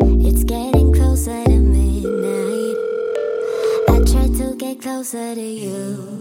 [0.00, 2.76] It's getting closer to midnight.
[3.88, 6.17] I try to get closer to you.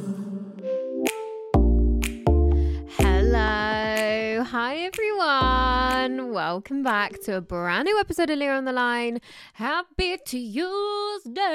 [4.67, 6.33] Hi, everyone.
[6.33, 9.21] Welcome back to a brand new episode of Leah on the Line.
[9.53, 11.45] Happy Tuesday.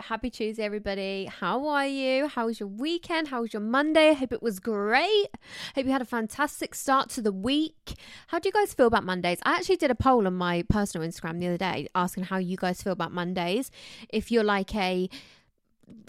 [0.00, 1.26] Happy Tuesday, everybody.
[1.26, 2.26] How are you?
[2.26, 3.28] How was your weekend?
[3.28, 4.08] How was your Monday?
[4.08, 5.28] I hope it was great.
[5.76, 7.94] Hope you had a fantastic start to the week.
[8.26, 9.38] How do you guys feel about Mondays?
[9.44, 12.56] I actually did a poll on my personal Instagram the other day asking how you
[12.56, 13.70] guys feel about Mondays.
[14.08, 15.08] If you're like a,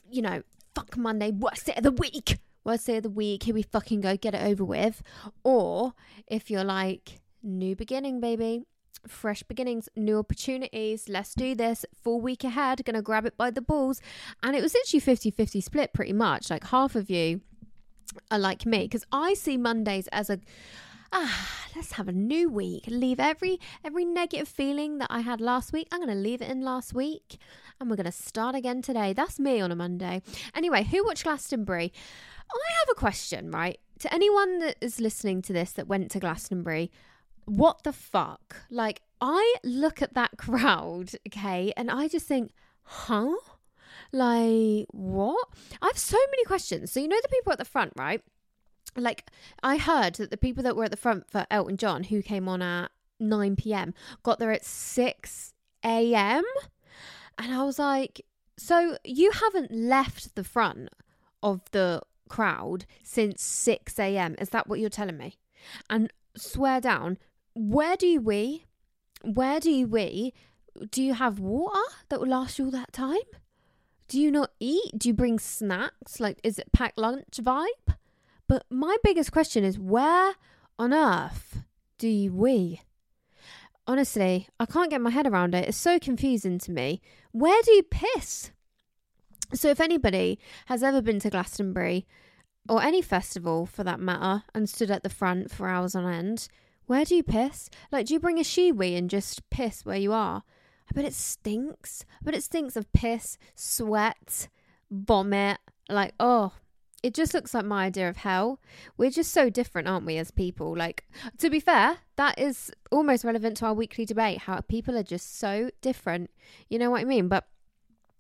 [0.10, 0.42] you know,
[0.74, 4.02] fuck Monday, worst day of the week worst day of the week, here we fucking
[4.02, 5.02] go, get it over with.
[5.44, 5.94] Or
[6.28, 8.64] if you're like, new beginning, baby,
[9.08, 13.62] fresh beginnings, new opportunities, let's do this, full week ahead, gonna grab it by the
[13.62, 14.02] balls.
[14.44, 16.50] And it was literally 50 50 split pretty much.
[16.50, 17.40] Like half of you
[18.30, 20.40] are like me, because I see Mondays as a
[21.14, 22.84] ah let's have a new week.
[22.88, 26.50] Leave every every negative feeling that i had last week i'm going to leave it
[26.50, 27.38] in last week.
[27.80, 29.14] And we're going to start again today.
[29.14, 30.22] That's me on a monday.
[30.54, 31.94] Anyway who watched glastonbury
[32.52, 33.80] I have a question, right?
[34.00, 36.92] To anyone that is listening to this that went to Glastonbury,
[37.46, 38.58] what the fuck?
[38.70, 42.52] Like, I look at that crowd, okay, and I just think,
[42.84, 43.36] huh?
[44.12, 45.48] Like, what?
[45.82, 46.92] I have so many questions.
[46.92, 48.22] So, you know, the people at the front, right?
[48.96, 49.26] Like,
[49.62, 52.48] I heard that the people that were at the front for Elton John, who came
[52.48, 53.94] on at 9 p.m.,
[54.24, 55.54] got there at 6
[55.84, 56.44] a.m.
[57.38, 58.26] And I was like,
[58.58, 60.90] so you haven't left the front
[61.44, 64.36] of the crowd since 6 a.m.
[64.40, 65.38] Is that what you're telling me?
[65.90, 67.18] And swear down,
[67.54, 68.66] where do wee?
[69.24, 70.34] Where do wee?
[70.92, 71.80] Do you have water
[72.10, 73.18] that will last you all that time?
[74.08, 74.98] Do you not eat?
[74.98, 76.20] Do you bring snacks?
[76.20, 77.96] Like, is it packed lunch vibe?
[78.48, 80.36] But my biggest question is where
[80.80, 81.64] on earth
[81.98, 82.82] do you wee?
[83.86, 85.68] Honestly, I can't get my head around it.
[85.68, 87.02] It's so confusing to me.
[87.32, 88.52] Where do you piss?
[89.54, 92.06] So, if anybody has ever been to Glastonbury
[92.68, 96.48] or any festival for that matter and stood at the front for hours on end,
[96.86, 97.70] where do you piss?
[97.92, 100.44] Like, do you bring a Shewee and just piss where you are?
[100.90, 102.06] I bet it stinks.
[102.24, 104.48] But it stinks of piss, sweat,
[104.90, 105.60] vomit.
[105.90, 106.54] Like, oh,
[107.04, 108.60] it just looks like my idea of hell.
[108.98, 110.76] We're just so different, aren't we, as people?
[110.76, 111.06] Like,
[111.38, 115.38] to be fair, that is almost relevant to our weekly debate how people are just
[115.38, 116.32] so different.
[116.70, 117.28] You know what I mean?
[117.28, 117.46] But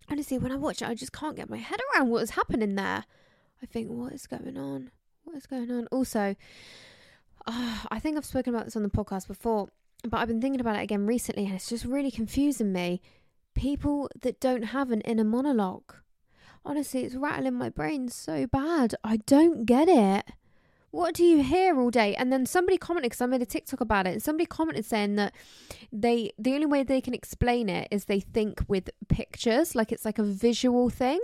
[0.09, 2.75] honestly, when I watch it, I just can't get my head around what is happening
[2.75, 3.05] there.
[3.61, 4.91] I think, what is going on?
[5.23, 5.87] What is going on?
[5.87, 6.35] Also,
[7.47, 9.69] I think I've spoken about this on the podcast before,
[10.03, 13.01] but I've been thinking about it again recently, and it's just really confusing me.
[13.55, 15.93] People that don't have an inner monologue.
[16.63, 18.93] Honestly, it's rattling my brain so bad.
[19.03, 20.25] I don't get it.
[20.97, 22.15] What do you hear all day?
[22.15, 25.13] And then somebody commented because I made a TikTok about it, and somebody commented saying
[25.17, 25.35] that
[25.91, 30.05] they the only way they can explain it is they think with pictures, like it's
[30.05, 31.19] like a visual thing.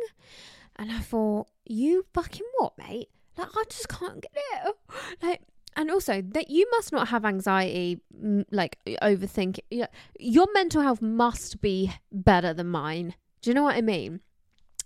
[0.76, 3.10] And I thought, you fucking what, mate?
[3.36, 4.76] Like I just can't get it.
[5.24, 5.42] Like
[5.76, 9.88] and also that you must not have anxiety mm, like overthinking
[10.20, 14.20] your mental health must be better than mine do you know what i mean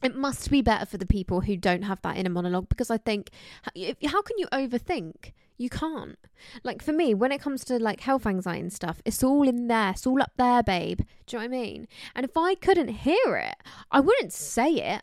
[0.03, 2.97] it must be better for the people who don't have that inner monologue because I
[2.97, 3.31] think
[3.75, 5.31] how can you overthink?
[5.57, 6.17] You can't.
[6.63, 9.67] Like for me, when it comes to like health anxiety and stuff, it's all in
[9.67, 9.91] there.
[9.91, 10.99] It's all up there, babe.
[11.25, 11.87] Do you know what I mean?
[12.15, 13.55] And if I couldn't hear it,
[13.91, 15.01] I wouldn't say it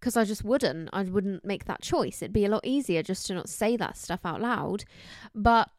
[0.00, 0.90] because I just wouldn't.
[0.92, 2.20] I wouldn't make that choice.
[2.20, 4.84] It'd be a lot easier just to not say that stuff out loud.
[5.36, 5.70] But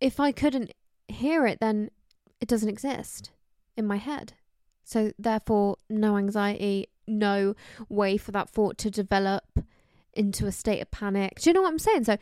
[0.00, 0.72] if I couldn't
[1.06, 1.92] hear it, then
[2.40, 3.30] it doesn't exist
[3.76, 4.32] in my head.
[4.82, 6.88] So therefore, no anxiety,
[7.18, 7.54] no
[7.88, 9.44] way for that thought to develop
[10.14, 11.40] into a state of panic.
[11.40, 12.04] Do you know what I'm saying?
[12.04, 12.18] So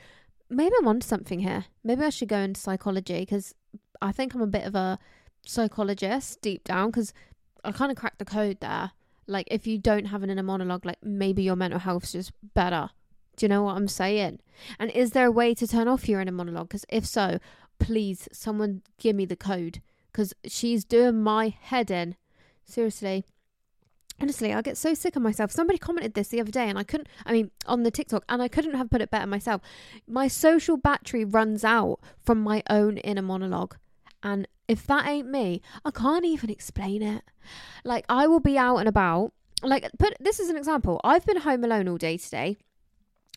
[0.48, 1.66] maybe I'm onto something here.
[1.82, 3.54] Maybe I should go into psychology because
[4.02, 4.98] I think I'm a bit of a
[5.46, 7.12] psychologist deep down because
[7.64, 8.92] I kind of cracked the code there.
[9.26, 12.90] Like, if you don't have an inner monologue, like maybe your mental health's just better.
[13.36, 14.40] Do you know what I'm saying?
[14.78, 16.68] And is there a way to turn off your inner monologue?
[16.68, 17.38] Because if so,
[17.78, 22.16] please, someone give me the code because she's doing my head in.
[22.64, 23.24] Seriously.
[24.20, 25.50] Honestly, I get so sick of myself.
[25.50, 28.42] Somebody commented this the other day, and I couldn't, I mean, on the TikTok, and
[28.42, 29.62] I couldn't have put it better myself.
[30.06, 33.76] My social battery runs out from my own inner monologue.
[34.22, 37.22] And if that ain't me, I can't even explain it.
[37.82, 39.32] Like, I will be out and about.
[39.62, 41.00] Like, put this is an example.
[41.02, 42.58] I've been home alone all day today.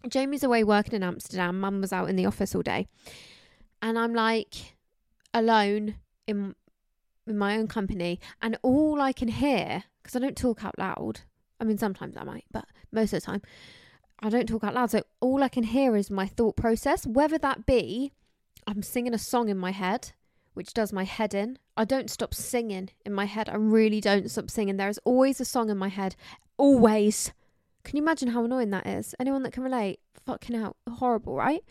[0.08, 1.62] Jamie's away working in Amsterdam.
[1.62, 2.88] Mum was out in the office all day.
[3.82, 4.76] And I'm like
[5.34, 5.96] alone
[6.28, 6.56] in
[7.26, 11.22] in my own company and all I can hear because I don't talk out loud.
[11.60, 13.42] I mean sometimes I might, but most of the time
[14.20, 14.92] I don't talk out loud.
[14.92, 18.12] So all I can hear is my thought process, whether that be
[18.68, 20.12] I'm singing a song in my head,
[20.54, 21.58] which does my head in.
[21.76, 23.50] I don't stop singing in my head.
[23.50, 24.78] I really don't stop singing.
[24.78, 26.16] There is always a song in my head.
[26.58, 27.34] Always.
[27.84, 29.14] Can you imagine how annoying that is?
[29.20, 30.00] Anyone that can relate?
[30.26, 30.78] Fucking out.
[30.90, 31.64] Horrible, right?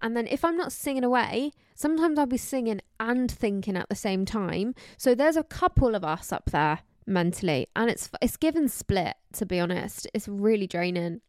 [0.00, 3.94] And then if I'm not singing away, sometimes I'll be singing and thinking at the
[3.94, 4.74] same time.
[4.96, 9.46] So there's a couple of us up there mentally, and it's it's given split, to
[9.46, 10.06] be honest.
[10.14, 11.20] It's really draining.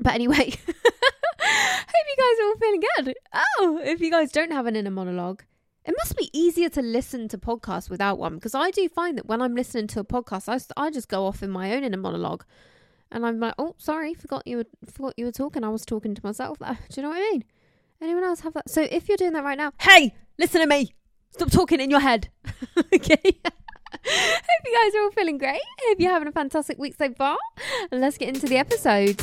[0.00, 3.14] But anyway, hope you guys are all feeling good.
[3.34, 5.42] Oh, if you guys don't have an inner monologue,
[5.84, 9.26] it must be easier to listen to podcasts without one because I do find that
[9.26, 11.96] when I'm listening to a podcast, I, I just go off in my own inner
[11.96, 12.44] monologue
[13.10, 15.64] and I'm like, oh, sorry, forgot you were forgot you were talking.
[15.64, 16.58] I was talking to myself.
[16.58, 17.44] Do you know what I mean?
[18.00, 18.70] Anyone else have that?
[18.70, 20.94] So if you're doing that right now, hey, listen to me.
[21.30, 22.28] Stop talking in your head.
[22.94, 23.40] okay.
[23.92, 25.60] Hope you guys are all feeling great.
[25.86, 27.36] Hope you're having a fantastic week so far.
[27.90, 29.20] And let's get into the episode.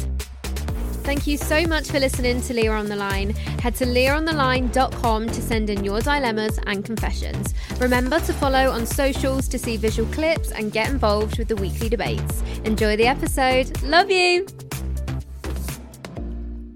[1.05, 3.29] Thank you so much for listening to Leah on the Line.
[3.61, 7.53] Head to leahontheline.com to send in your dilemmas and confessions.
[7.79, 11.89] Remember to follow on socials to see visual clips and get involved with the weekly
[11.89, 12.41] debates.
[12.63, 13.83] Enjoy the episode.
[13.83, 14.47] Love you.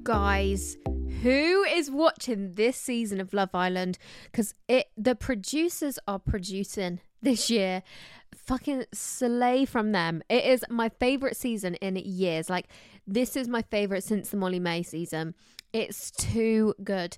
[0.04, 0.78] Guys,
[1.24, 3.98] who is watching this season of Love Island?
[4.26, 7.84] Because it the producers are producing this year.
[8.36, 10.22] Fucking slay from them.
[10.30, 12.50] It is my favorite season in years.
[12.50, 12.68] Like
[13.06, 15.36] this is my favorite since the Molly-Mae season.
[15.74, 17.18] It's too good.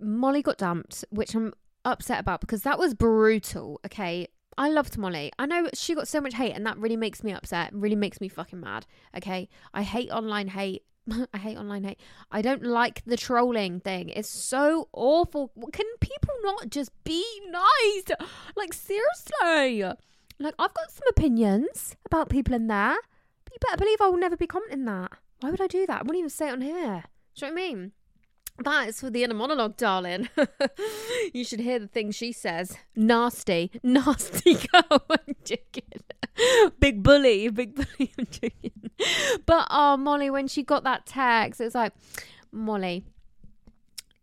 [0.00, 1.52] Molly got dumped, which I'm
[1.84, 3.80] upset about because that was brutal.
[3.86, 4.28] Okay.
[4.56, 5.30] I loved Molly.
[5.38, 7.72] I know she got so much hate and that really makes me upset.
[7.72, 8.86] Really makes me fucking mad.
[9.16, 9.48] Okay.
[9.72, 10.82] I hate online hate.
[11.34, 12.00] I hate online hate.
[12.30, 14.10] I don't like the trolling thing.
[14.10, 15.52] It's so awful.
[15.72, 18.16] Can people not just be nice?
[18.56, 19.84] Like, seriously.
[20.40, 22.96] Like, I've got some opinions about people in there.
[23.44, 25.12] But you better believe I will never be commenting that.
[25.40, 26.00] Why would I do that?
[26.00, 27.04] I wouldn't even say it on here.
[27.34, 27.92] Do you know what I mean?
[28.64, 30.28] That is for the inner monologue, darling.
[31.32, 32.76] you should hear the things she says.
[32.96, 35.04] Nasty, nasty girl.
[35.10, 35.84] I'm joking.
[36.80, 38.12] Big bully, big bully.
[38.18, 38.90] I'm joking.
[39.46, 41.92] But oh, Molly, when she got that text, it's like,
[42.50, 43.04] Molly,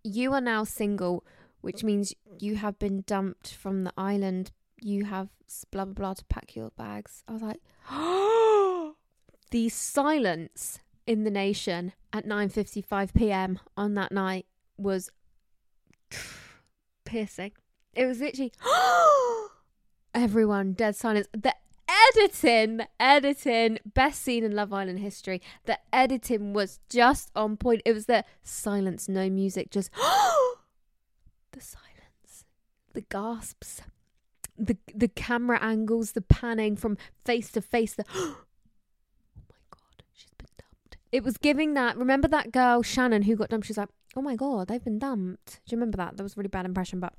[0.04, 1.24] you are now single,
[1.62, 4.52] which means you have been dumped from the island.
[4.82, 5.30] You have
[5.72, 7.24] blah blah blah to pack your bags.
[7.28, 8.96] I was like, oh,
[9.52, 13.60] the silence in the nation at 9:55 p.m.
[13.78, 14.46] on that night
[14.78, 15.10] was
[17.06, 17.52] piercing.
[17.94, 18.52] It was literally
[20.14, 21.28] everyone dead silence.
[21.32, 21.56] The
[22.16, 25.42] editing, editing, best scene in Love Island history.
[25.66, 27.82] The editing was just on point.
[27.86, 29.92] It was the silence, no music, just
[31.52, 32.46] the silence,
[32.94, 33.82] the gasps,
[34.58, 38.06] the the camera angles, the panning from face to face, the
[41.16, 41.98] it was giving that.
[41.98, 43.68] Remember that girl Shannon who got dumped?
[43.68, 45.62] She's like, oh my god, they've been dumped.
[45.66, 46.18] Do you remember that?
[46.18, 47.14] That was a really bad impression, but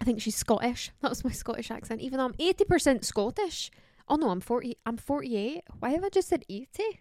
[0.00, 0.90] I think she's Scottish.
[1.02, 3.70] That was my Scottish accent, even though I'm eighty percent Scottish.
[4.08, 4.78] Oh no, I'm forty.
[4.86, 5.64] I'm forty-eight.
[5.80, 7.00] Why have I just said eighty?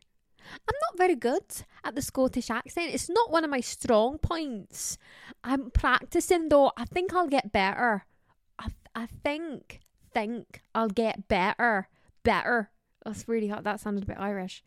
[0.67, 1.43] I'm not very good
[1.85, 2.93] at the Scottish accent.
[2.93, 4.97] It's not one of my strong points.
[5.41, 6.73] I'm practicing though.
[6.75, 8.05] I think I'll get better.
[8.59, 9.79] I I think
[10.13, 11.87] think I'll get better.
[12.23, 12.71] Better.
[13.05, 13.63] That's really hard.
[13.63, 14.63] That sounded a bit Irish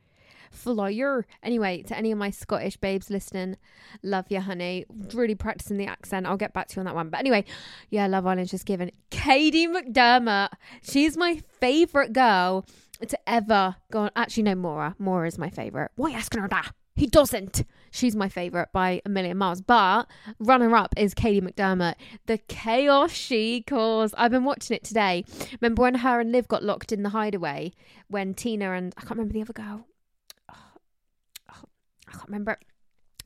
[0.53, 1.27] flyer.
[1.43, 3.57] Anyway, to any of my Scottish babes listening,
[4.03, 4.85] love you, honey.
[5.13, 6.27] Really practicing the accent.
[6.27, 7.11] I'll get back to you on that one.
[7.11, 7.45] But anyway,
[7.91, 8.91] yeah, Love Island's just given.
[9.11, 10.51] Katie McDermott,
[10.83, 12.67] she's my favourite girl
[13.07, 14.11] to ever go on.
[14.15, 14.95] Actually, no, Maura.
[14.99, 15.91] Maura is my favourite.
[15.97, 16.73] Why asking her that?
[16.95, 17.65] He doesn't.
[17.91, 19.61] She's my favourite by a million miles.
[19.63, 20.07] But
[20.39, 21.95] runner up is Katie McDermott.
[22.27, 24.15] The chaos she caused.
[24.19, 25.25] I've been watching it today.
[25.61, 27.73] Remember when her and Liv got locked in the hideaway?
[28.09, 29.87] When Tina and I can't remember the other girl.
[32.13, 32.59] I can't remember.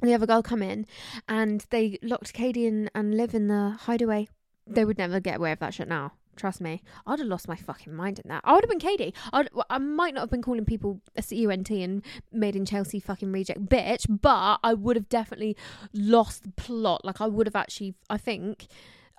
[0.03, 0.87] the other girl come in
[1.29, 4.29] and they locked Katie and, and Liv in the hideaway.
[4.67, 6.13] They would never get away with that shit now.
[6.37, 6.83] Trust me.
[7.07, 8.43] I'd have lost my fucking mind in that.
[8.45, 9.15] I would have been Katie.
[9.33, 13.33] I'd, I might not have been calling people a cunt and made in Chelsea fucking
[13.33, 15.57] reject bitch, but I would have definitely
[15.95, 17.05] lost the plot.
[17.07, 18.67] Like, I would have actually, I think,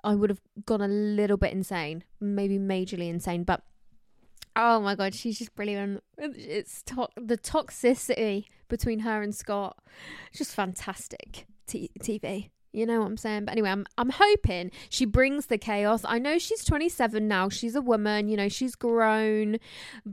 [0.04, 2.04] I would have gone a little bit insane.
[2.20, 3.42] Maybe majorly insane.
[3.42, 3.62] But,
[4.54, 6.04] oh my God, she's just brilliant.
[6.18, 9.78] It's to- the toxicity between her and Scott.
[10.32, 12.50] Just fantastic t- TV.
[12.72, 13.46] You know what I'm saying?
[13.46, 16.02] But anyway, I'm I'm hoping she brings the chaos.
[16.04, 17.48] I know she's 27 now.
[17.48, 19.56] She's a woman, you know, she's grown,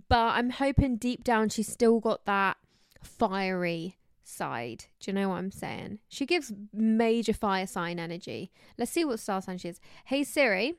[0.07, 2.57] but I'm hoping deep down she's still got that
[3.03, 4.85] fiery side.
[4.99, 5.99] Do you know what I'm saying?
[6.07, 8.51] She gives major fire sign energy.
[8.77, 9.81] Let's see what star sign she is.
[10.05, 10.75] Hey Siri,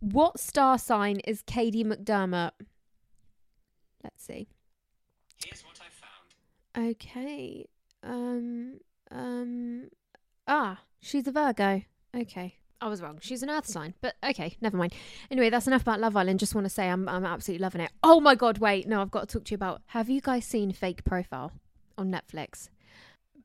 [0.00, 2.52] what star sign is Katie McDermott?
[4.04, 4.48] Let's see.
[5.44, 6.34] Here's what I found.
[6.76, 7.66] Okay.
[8.02, 9.88] Um um
[10.46, 11.82] ah, she's a Virgo.
[12.16, 12.56] Okay.
[12.82, 13.18] I was wrong.
[13.20, 13.94] She's an earth sign.
[14.00, 14.94] But okay, never mind.
[15.30, 16.38] Anyway, that's enough about Love Island.
[16.38, 17.92] Just want to say I'm I'm absolutely loving it.
[18.02, 18.88] Oh my god, wait.
[18.88, 21.52] No, I've got to talk to you about Have you guys seen Fake Profile
[21.98, 22.68] on Netflix?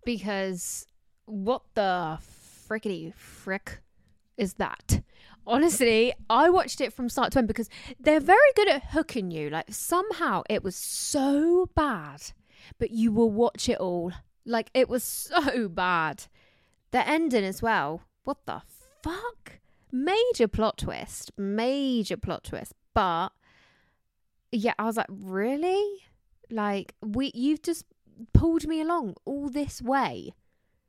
[0.06, 0.88] Because
[1.26, 2.20] what the
[2.70, 3.80] frickety frick
[4.38, 5.02] is that?
[5.48, 9.50] Honestly, I watched it from start to end because they're very good at hooking you.
[9.50, 12.22] Like somehow it was so bad,
[12.78, 14.12] but you will watch it all.
[14.46, 16.26] Like it was so bad.
[16.92, 18.02] The ending as well.
[18.24, 18.62] What the
[19.02, 19.60] fuck?
[19.92, 21.32] Major plot twist.
[21.38, 22.74] Major plot twist.
[22.94, 23.30] But
[24.52, 26.04] yeah, I was like, really?
[26.50, 27.86] Like we you've just
[28.34, 30.34] pulled me along all this way.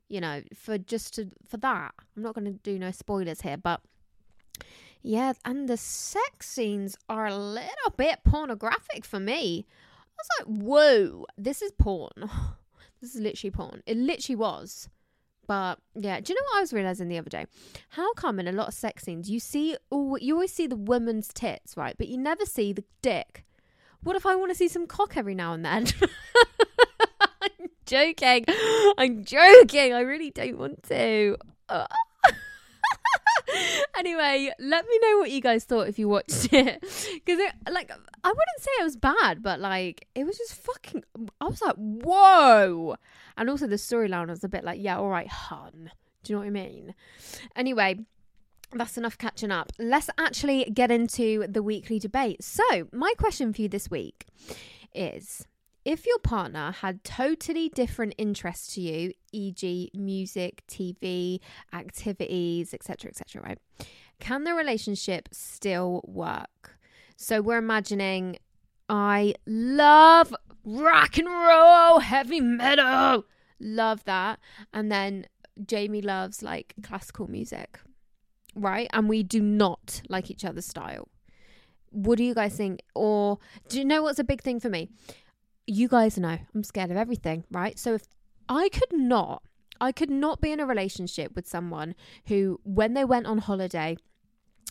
[0.09, 1.95] You know, for just to for that.
[2.16, 3.80] I'm not gonna do no spoilers here, but
[5.02, 9.66] yeah, and the sex scenes are a little bit pornographic for me.
[10.18, 12.12] I was like, whoa, this is porn.
[13.00, 13.82] this is literally porn.
[13.87, 14.88] It literally was.
[15.46, 17.46] But yeah, do you know what I was realizing the other day?
[17.90, 20.76] How come in a lot of sex scenes you see all you always see the
[20.76, 21.96] woman's tits, right?
[21.96, 23.44] But you never see the dick.
[24.02, 25.87] What if I want to see some cock every now and then?
[27.20, 28.44] I'm joking.
[28.99, 29.92] I'm joking.
[29.94, 31.37] I really don't want to.
[33.98, 36.80] anyway, let me know what you guys thought if you watched it.
[36.80, 41.04] Because, like, I wouldn't say it was bad, but, like, it was just fucking.
[41.40, 42.96] I was like, whoa.
[43.36, 45.90] And also, the storyline was a bit like, yeah, all right, hun.
[46.22, 46.94] Do you know what I mean?
[47.54, 48.00] Anyway,
[48.72, 49.72] that's enough catching up.
[49.78, 52.42] Let's actually get into the weekly debate.
[52.42, 54.26] So, my question for you this week
[54.94, 55.46] is
[55.87, 61.38] if your partner had totally different interests to you, e.g., music, TV,
[61.73, 63.59] activities, etc., etc., right?
[64.19, 66.76] Can the relationship still work?
[67.16, 68.38] So we're imagining
[68.88, 73.25] I love rock and roll, heavy metal,
[73.61, 74.40] love that,
[74.73, 75.26] and then
[75.64, 77.78] Jamie loves like classical music,
[78.57, 78.88] right?
[78.93, 81.09] And we do not like each other's style.
[81.90, 82.83] What do you guys think?
[82.97, 83.38] Or
[83.69, 84.90] do you know what's a big thing for me?
[85.66, 87.78] You guys know I'm scared of everything, right?
[87.78, 88.02] So if
[88.49, 89.42] I could not,
[89.80, 91.94] I could not be in a relationship with someone
[92.26, 93.96] who, when they went on holiday,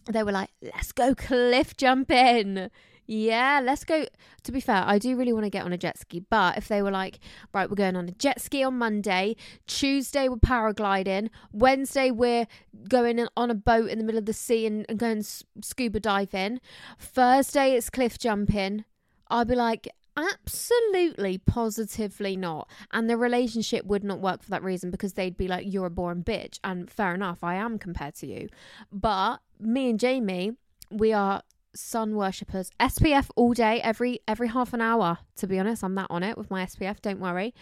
[0.09, 2.69] they were like, let's go cliff jumping.
[3.07, 4.05] Yeah, let's go.
[4.43, 6.67] To be fair, I do really want to get on a jet ski, but if
[6.67, 7.19] they were like,
[7.53, 9.35] right, we're going on a jet ski on Monday,
[9.67, 12.47] Tuesday we're paragliding, Wednesday we're
[12.89, 16.59] going on a boat in the middle of the sea and, and going scuba diving,
[16.97, 18.85] Thursday it's cliff jumping,
[19.29, 19.87] I'd be like,
[20.17, 22.69] Absolutely, positively not.
[22.91, 25.89] And the relationship would not work for that reason because they'd be like, you're a
[25.89, 26.59] boring bitch.
[26.63, 28.47] And fair enough, I am compared to you.
[28.91, 30.53] But me and Jamie,
[30.89, 31.41] we are
[31.75, 32.71] sun worshippers.
[32.79, 35.17] SPF all day, every every half an hour.
[35.37, 37.01] To be honest, I'm that on it with my SPF.
[37.01, 37.53] Don't worry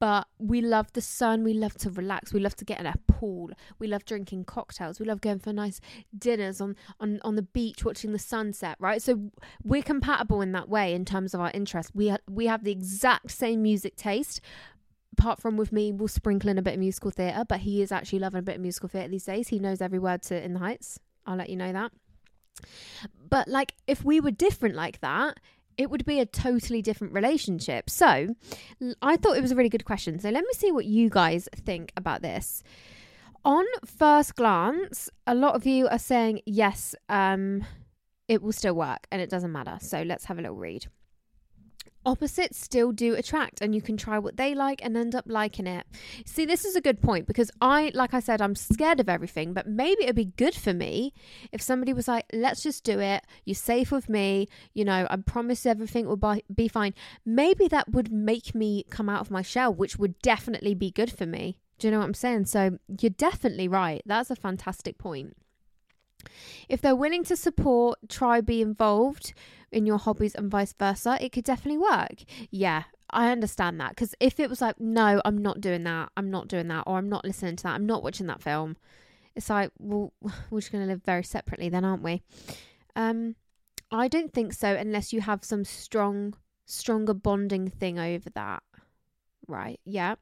[0.00, 1.44] but we love the sun.
[1.44, 2.32] We love to relax.
[2.32, 3.50] We love to get in a pool.
[3.78, 4.98] We love drinking cocktails.
[4.98, 5.78] We love going for nice
[6.16, 9.02] dinners on, on, on the beach, watching the sunset, right?
[9.02, 9.30] So
[9.62, 11.92] we're compatible in that way in terms of our interests.
[11.94, 14.40] We, ha- we have the exact same music taste.
[15.18, 17.92] Apart from with me, we'll sprinkle in a bit of musical theatre, but he is
[17.92, 19.48] actually loving a bit of musical theatre these days.
[19.48, 20.98] He knows every word to In the Heights.
[21.26, 21.92] I'll let you know that.
[23.28, 25.38] But like, if we were different like that,
[25.80, 27.88] it would be a totally different relationship.
[27.88, 28.34] So
[29.00, 30.18] I thought it was a really good question.
[30.18, 32.62] So let me see what you guys think about this.
[33.46, 37.64] On first glance, a lot of you are saying yes, um,
[38.28, 39.78] it will still work and it doesn't matter.
[39.80, 40.86] So let's have a little read
[42.04, 45.66] opposites still do attract and you can try what they like and end up liking
[45.66, 45.86] it.
[46.24, 49.52] See, this is a good point because I, like I said, I'm scared of everything,
[49.52, 51.12] but maybe it'd be good for me
[51.52, 53.24] if somebody was like, let's just do it.
[53.44, 54.48] You're safe with me.
[54.72, 56.94] You know, I promise everything will be fine.
[57.24, 61.12] Maybe that would make me come out of my shell, which would definitely be good
[61.12, 61.58] for me.
[61.78, 62.46] Do you know what I'm saying?
[62.46, 64.02] So you're definitely right.
[64.04, 65.36] That's a fantastic point.
[66.68, 69.32] If they're willing to support, try be involved
[69.72, 72.24] in your hobbies and vice versa, it could definitely work.
[72.50, 76.30] Yeah, I understand that because if it was like, no, I'm not doing that, I'm
[76.30, 78.76] not doing that, or I'm not listening to that, I'm not watching that film,
[79.34, 80.12] it's like, well,
[80.50, 82.22] we're just going to live very separately then, aren't we?
[82.96, 83.36] Um,
[83.90, 86.34] I don't think so unless you have some strong,
[86.66, 88.62] stronger bonding thing over that.
[89.46, 89.80] Right?
[89.84, 90.16] Yeah.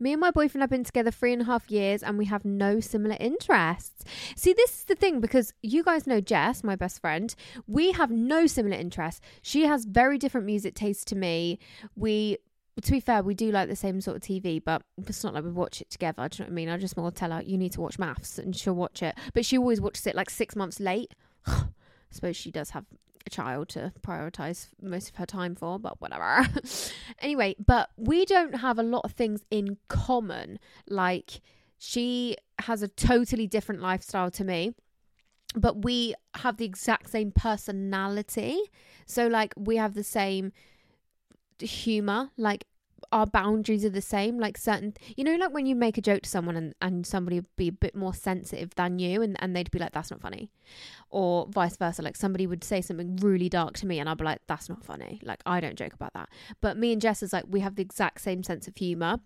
[0.00, 2.44] Me and my boyfriend have been together three and a half years and we have
[2.44, 4.02] no similar interests.
[4.34, 7.34] See, this is the thing because you guys know Jess, my best friend.
[7.66, 9.20] We have no similar interests.
[9.42, 11.58] She has very different music tastes to me.
[11.94, 12.38] We
[12.82, 15.44] to be fair, we do like the same sort of TV, but it's not like
[15.44, 16.26] we watch it together.
[16.28, 16.68] Do you know what I mean?
[16.70, 19.16] I just more tell her, you need to watch maths, and she'll watch it.
[19.34, 21.14] But she always watches it like six months late.
[21.46, 21.66] I
[22.10, 22.86] suppose she does have
[23.26, 26.46] a child to prioritize most of her time for, but whatever.
[27.20, 30.58] anyway, but we don't have a lot of things in common.
[30.88, 31.40] Like,
[31.78, 34.74] she has a totally different lifestyle to me
[35.54, 38.58] but we have the exact same personality.
[39.06, 40.52] So, like, we have the same
[41.58, 42.30] humor.
[42.36, 42.66] Like,
[43.12, 44.38] our boundaries are the same.
[44.38, 47.38] Like certain, you know, like when you make a joke to someone and, and somebody
[47.38, 50.20] would be a bit more sensitive than you and, and they'd be like, that's not
[50.20, 50.50] funny.
[51.10, 52.02] Or vice versa.
[52.02, 54.84] Like somebody would say something really dark to me and I'd be like, that's not
[54.84, 55.20] funny.
[55.22, 56.28] Like I don't joke about that.
[56.60, 59.18] But me and Jess is like, we have the exact same sense of humor.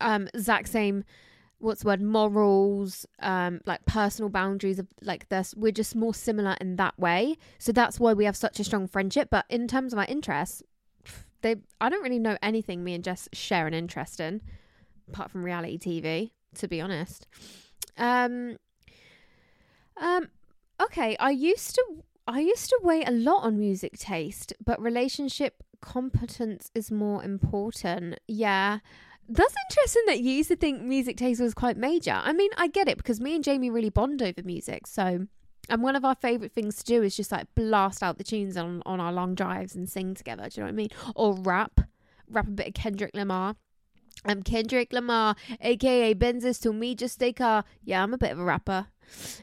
[0.00, 1.04] Um, exact same
[1.60, 6.56] what's the word morals um like personal boundaries of like this we're just more similar
[6.60, 9.92] in that way so that's why we have such a strong friendship but in terms
[9.92, 10.62] of our interests
[11.42, 14.40] they I don't really know anything me and Jess share an interest in,
[15.08, 17.26] apart from reality TV, to be honest.
[17.96, 18.56] Um
[19.96, 20.28] um
[20.80, 21.84] okay, I used to
[22.26, 28.20] I used to weigh a lot on music taste, but relationship competence is more important.
[28.26, 28.80] Yeah.
[29.30, 32.18] That's interesting that you used to think music taste was quite major.
[32.22, 34.86] I mean, I get it because me and Jamie really bond over music.
[34.86, 35.26] So
[35.68, 38.56] and one of our favourite things to do is just like blast out the tunes
[38.56, 40.48] on, on our long drives and sing together.
[40.48, 40.90] Do you know what I mean?
[41.14, 41.80] Or rap,
[42.28, 43.56] rap a bit of Kendrick Lamar.
[44.24, 47.64] I'm Kendrick Lamar, aka Benzes to me just a car.
[47.84, 48.88] Yeah, I'm a bit of a rapper.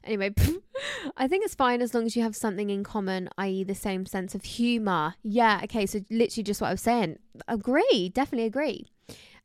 [0.03, 0.33] Anyway,
[1.17, 4.05] I think it's fine as long as you have something in common, i.e., the same
[4.05, 5.15] sense of humor.
[5.23, 7.19] Yeah, okay, so literally just what I was saying.
[7.47, 8.87] Agree, definitely agree.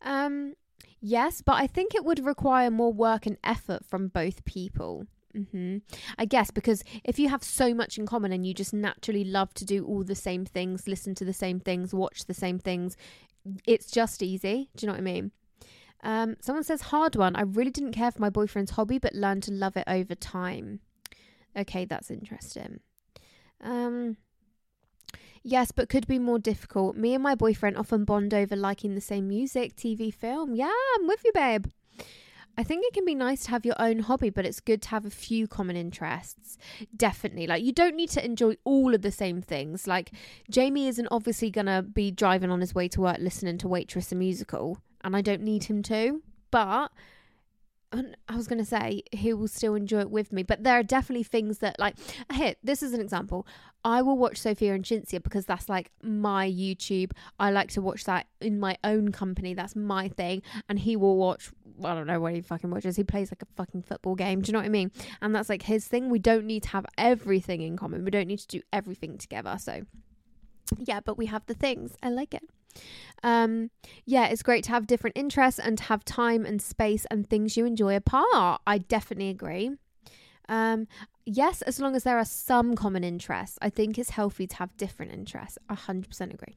[0.03, 0.55] Um,
[1.01, 5.07] yes, but I think it would require more work and effort from both people.
[5.37, 5.79] Mm-hmm.
[6.19, 9.55] I guess because if you have so much in common and you just naturally love
[9.55, 12.97] to do all the same things, listen to the same things, watch the same things,
[13.67, 14.69] it's just easy.
[14.77, 15.33] Do you know what I mean?
[16.03, 17.37] Um, someone says hard one.
[17.37, 20.81] I really didn't care for my boyfriend's hobby, but learned to love it over time.
[21.57, 22.81] Okay, that's interesting.
[23.61, 24.17] Um,
[25.43, 26.97] yes, but could be more difficult.
[26.97, 30.55] Me and my boyfriend often bond over liking the same music, TV, film.
[30.55, 31.67] Yeah, I'm with you, babe.
[32.59, 34.89] I think it can be nice to have your own hobby, but it's good to
[34.91, 36.59] have a few common interests.
[36.95, 37.47] Definitely.
[37.47, 39.87] Like, you don't need to enjoy all of the same things.
[39.87, 40.13] Like,
[40.51, 44.13] Jamie isn't obviously going to be driving on his way to work listening to Waitress
[44.13, 46.23] a musical, and I don't need him to.
[46.51, 46.91] But
[47.93, 50.83] I was going to say he will still enjoy it with me, but there are
[50.85, 51.97] definitely things that like
[52.33, 52.55] here.
[52.63, 53.47] This is an example.
[53.85, 57.13] I will watch Sophia and Cinzia because that's like my YouTube.
[57.41, 59.55] I like to watch that in my own company.
[59.55, 60.43] That's my thing.
[60.69, 61.51] And he will watch.
[61.83, 62.95] I don't know what he fucking watches.
[62.95, 64.43] He plays like a fucking football game.
[64.43, 64.93] Do you know what I mean?
[65.21, 66.11] And that's like his thing.
[66.11, 68.05] We don't need to have everything in common.
[68.05, 69.57] We don't need to do everything together.
[69.59, 69.83] So
[70.79, 71.97] yeah, but we have the things.
[72.03, 72.45] I like it.
[73.23, 73.71] Um,
[74.05, 77.57] yeah, it's great to have different interests and to have time and space and things
[77.57, 78.63] you enjoy apart.
[78.67, 79.73] I definitely agree.
[80.49, 80.89] Um,
[81.25, 84.77] yes, as long as there are some common interests, I think it's healthy to have
[84.77, 85.59] different interests.
[85.69, 86.57] I 100% agree.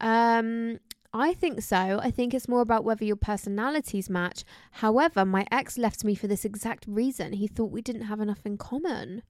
[0.00, 0.78] Um,
[1.12, 2.00] I think so.
[2.02, 4.44] I think it's more about whether your personalities match.
[4.72, 7.32] However, my ex left me for this exact reason.
[7.34, 9.22] He thought we didn't have enough in common.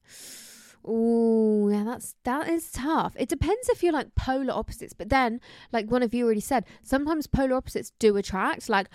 [0.89, 3.13] Oh, yeah, that's that is tough.
[3.19, 5.41] It depends if you're like polar opposites, but then,
[5.73, 8.69] like one of you already said, sometimes polar opposites do attract.
[8.69, 8.87] Like,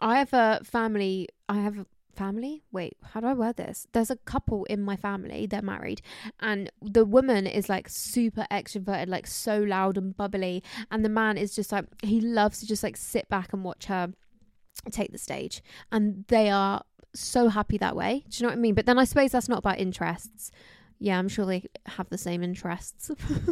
[0.00, 1.28] I have a family.
[1.48, 2.62] I have a family.
[2.72, 3.86] Wait, how do I word this?
[3.92, 5.46] There's a couple in my family.
[5.46, 6.00] They're married,
[6.40, 11.36] and the woman is like super extroverted, like so loud and bubbly, and the man
[11.36, 14.14] is just like he loves to just like sit back and watch her
[14.90, 18.24] take the stage, and they are so happy that way.
[18.30, 18.74] Do you know what I mean?
[18.74, 20.50] But then I suppose that's not about interests
[21.04, 23.10] yeah, I'm sure they have the same interests.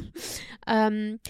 [0.66, 1.20] um,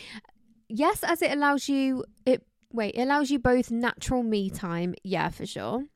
[0.69, 4.95] yes, as it allows you it wait, it allows you both natural me time.
[5.03, 5.87] Yeah, for sure.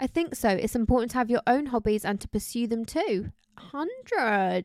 [0.00, 0.48] I think so.
[0.48, 3.30] It's important to have your own hobbies and to pursue them too.
[3.72, 4.64] 100.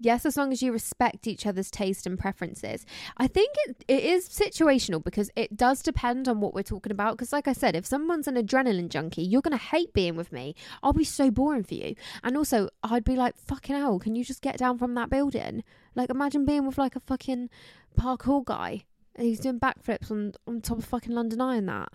[0.00, 2.86] Yes, as long as you respect each other's taste and preferences.
[3.16, 7.16] I think it, it is situational because it does depend on what we're talking about.
[7.16, 10.32] Because, like I said, if someone's an adrenaline junkie, you're going to hate being with
[10.32, 10.54] me.
[10.82, 11.94] I'll be so boring for you.
[12.22, 15.64] And also, I'd be like, fucking hell, can you just get down from that building?
[15.94, 17.50] Like, imagine being with like a fucking
[17.98, 18.84] parkour guy
[19.18, 21.88] and he's doing backflips on, on top of fucking London Eye and that.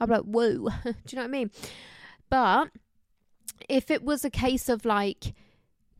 [0.00, 0.68] I'd be like, whoa.
[0.84, 1.50] Do you know what I mean?
[2.30, 2.68] But
[3.68, 5.34] if it was a case of like,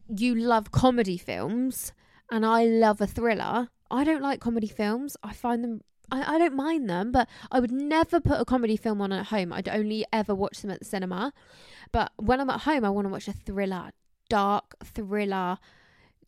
[0.08, 1.92] you love comedy films
[2.30, 3.68] and I love a thriller.
[3.90, 5.16] I don't like comedy films.
[5.22, 8.76] I find them I, I don't mind them, but I would never put a comedy
[8.76, 9.52] film on at home.
[9.52, 11.32] I'd only ever watch them at the cinema.
[11.92, 13.90] But when I'm at home, I want to watch a thriller,
[14.28, 15.58] dark thriller,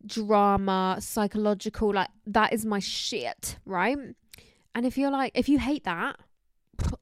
[0.05, 1.93] drama, psychological.
[1.93, 3.97] Like, that is my shit, right?
[4.73, 6.17] And if you're like, if you hate that,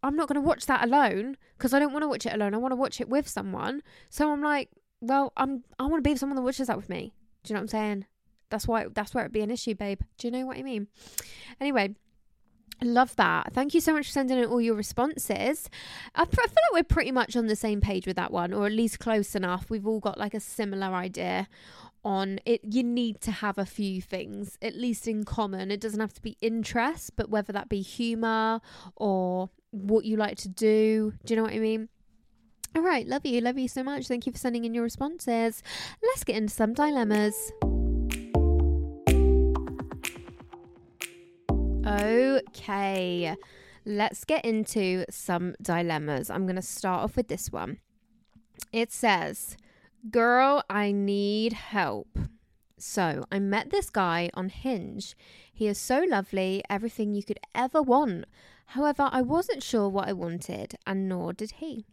[0.03, 2.53] I'm not going to watch that alone because I don't want to watch it alone.
[2.53, 3.81] I want to watch it with someone.
[4.09, 4.69] So I'm like,
[5.01, 7.13] well, I'm I want to be someone that watches that with me.
[7.43, 8.05] Do you know what I'm saying?
[8.49, 10.01] That's why that's where it'd be an issue, babe.
[10.17, 10.88] Do you know what I mean?
[11.59, 11.95] Anyway,
[12.81, 13.51] Love that.
[13.53, 15.69] Thank you so much for sending in all your responses.
[16.15, 18.71] I, feel like we're pretty much on the same page with that one, or at
[18.71, 19.69] least close enough.
[19.69, 21.49] We've all got like a similar idea
[22.05, 22.62] on it.
[22.63, 25.71] You need to have a few things, at least in common.
[25.71, 28.62] It doesn't have to be interest, but whether that be humor
[28.95, 31.13] or what you like to do.
[31.25, 31.89] Do you know what I mean?
[32.75, 34.08] All right, love you, love you so much.
[34.08, 35.63] Thank you for sending in your responses.
[36.03, 37.51] Let's get into some dilemmas.
[41.86, 43.36] Okay,
[43.86, 46.29] let's get into some dilemmas.
[46.29, 47.79] I'm going to start off with this one.
[48.71, 49.58] It says,
[50.12, 52.19] Girl, I need help.
[52.77, 55.15] So, I met this guy on Hinge.
[55.51, 58.25] He is so lovely, everything you could ever want.
[58.67, 61.88] However, I wasn't sure what I wanted, and nor did he.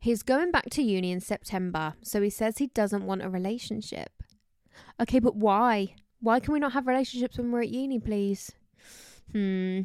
[0.00, 4.22] He's going back to uni in September, so he says he doesn't want a relationship.
[5.00, 5.94] Okay, but why?
[6.20, 8.52] Why can we not have relationships when we're at uni, please?
[9.32, 9.82] Hmm.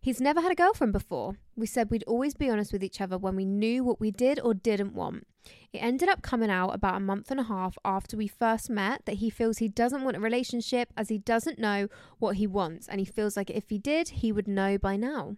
[0.00, 1.36] He's never had a girlfriend before.
[1.54, 4.40] We said we'd always be honest with each other when we knew what we did
[4.40, 5.26] or didn't want.
[5.72, 9.06] It ended up coming out about a month and a half after we first met
[9.06, 12.88] that he feels he doesn't want a relationship as he doesn't know what he wants
[12.88, 15.36] and he feels like if he did, he would know by now.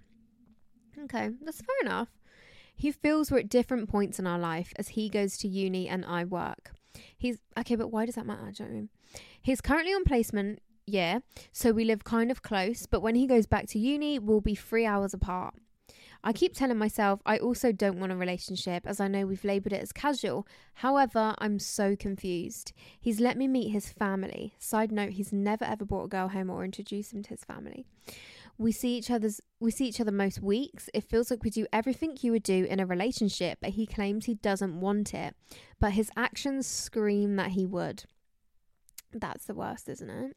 [1.04, 2.08] Okay, that's fair enough.
[2.76, 6.04] He feels we're at different points in our life as he goes to uni and
[6.04, 6.72] I work.
[7.16, 8.50] He's okay, but why does that matter?
[8.52, 8.88] Do you know?
[9.40, 11.20] He's currently on placement, yeah,
[11.52, 14.54] so we live kind of close, but when he goes back to uni, we'll be
[14.54, 15.54] three hours apart.
[16.26, 19.74] I keep telling myself I also don't want a relationship as I know we've labelled
[19.74, 20.48] it as casual.
[20.72, 22.72] However, I'm so confused.
[22.98, 24.54] He's let me meet his family.
[24.58, 27.84] Side note, he's never ever brought a girl home or introduced him to his family.
[28.56, 30.88] We see each other's we see each other most weeks.
[30.94, 34.24] It feels like we do everything you would do in a relationship, but he claims
[34.24, 35.34] he doesn't want it.
[35.78, 38.04] But his actions scream that he would.
[39.14, 40.36] That's the worst, isn't it?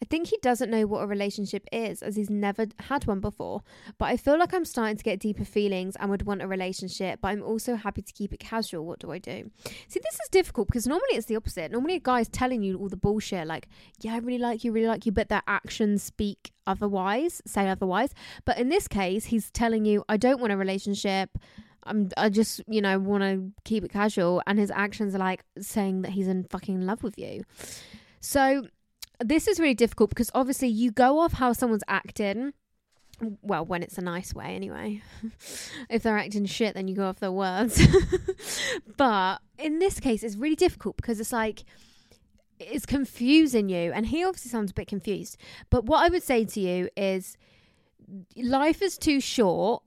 [0.00, 3.62] I think he doesn't know what a relationship is as he's never had one before.
[3.98, 7.18] But I feel like I'm starting to get deeper feelings and would want a relationship,
[7.20, 8.86] but I'm also happy to keep it casual.
[8.86, 9.50] What do I do?
[9.88, 11.72] See, this is difficult because normally it's the opposite.
[11.72, 13.68] Normally a guy's telling you all the bullshit, like,
[14.00, 18.14] yeah, I really like you, really like you, but their actions speak otherwise, say otherwise.
[18.44, 21.36] But in this case, he's telling you, I don't want a relationship.
[21.84, 24.42] I'm, I just, you know, want to keep it casual.
[24.46, 27.42] And his actions are like saying that he's in fucking love with you.
[28.20, 28.66] So
[29.20, 32.52] this is really difficult because obviously you go off how someone's acting.
[33.42, 35.02] Well, when it's a nice way, anyway.
[35.90, 37.84] if they're acting shit, then you go off their words.
[38.96, 41.64] but in this case, it's really difficult because it's like,
[42.60, 43.92] it's confusing you.
[43.92, 45.36] And he obviously sounds a bit confused.
[45.68, 47.36] But what I would say to you is
[48.36, 49.82] life is too short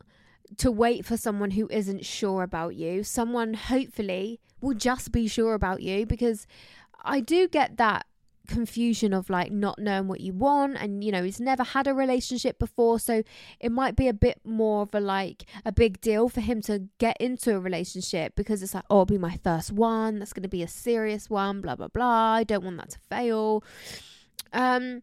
[0.58, 3.04] to wait for someone who isn't sure about you.
[3.04, 6.46] Someone hopefully will just be sure about you because
[7.04, 8.06] I do get that
[8.52, 11.94] confusion of like not knowing what you want and you know he's never had a
[11.94, 13.24] relationship before so
[13.62, 16.84] it might be a bit more of a like a big deal for him to
[16.98, 20.44] get into a relationship because it's like oh it'll be my first one that's going
[20.44, 23.64] to be a serious one blah blah blah i don't want that to fail.
[24.52, 25.02] Um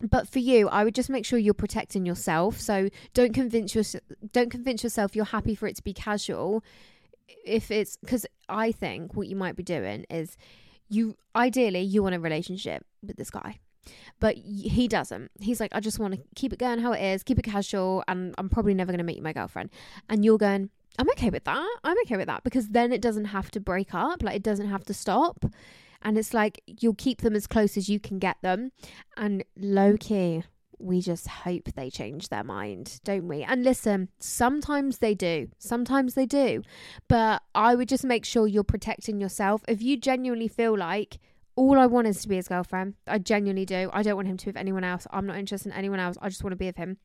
[0.00, 4.02] but for you i would just make sure you're protecting yourself so don't convince yourself
[4.32, 6.64] don't convince yourself you're happy for it to be casual.
[7.44, 10.38] If it's because i think what you might be doing is
[10.92, 13.58] you ideally you want a relationship with this guy
[14.20, 15.32] but he doesn't.
[15.40, 18.04] He's like i just want to keep it going how it is keep it casual
[18.06, 19.70] and i'm probably never going to meet my girlfriend.
[20.08, 21.76] And you're going i'm okay with that.
[21.82, 24.68] I'm okay with that because then it doesn't have to break up like it doesn't
[24.68, 25.44] have to stop.
[26.02, 28.72] And it's like you'll keep them as close as you can get them.
[29.16, 30.44] And low key
[30.82, 33.42] we just hope they change their mind, don't we?
[33.42, 35.48] And listen, sometimes they do.
[35.58, 36.62] Sometimes they do.
[37.08, 39.62] But I would just make sure you're protecting yourself.
[39.68, 41.18] If you genuinely feel like
[41.54, 43.90] all I want is to be his girlfriend, I genuinely do.
[43.92, 45.06] I don't want him to be with anyone else.
[45.10, 46.16] I'm not interested in anyone else.
[46.20, 46.96] I just want to be with him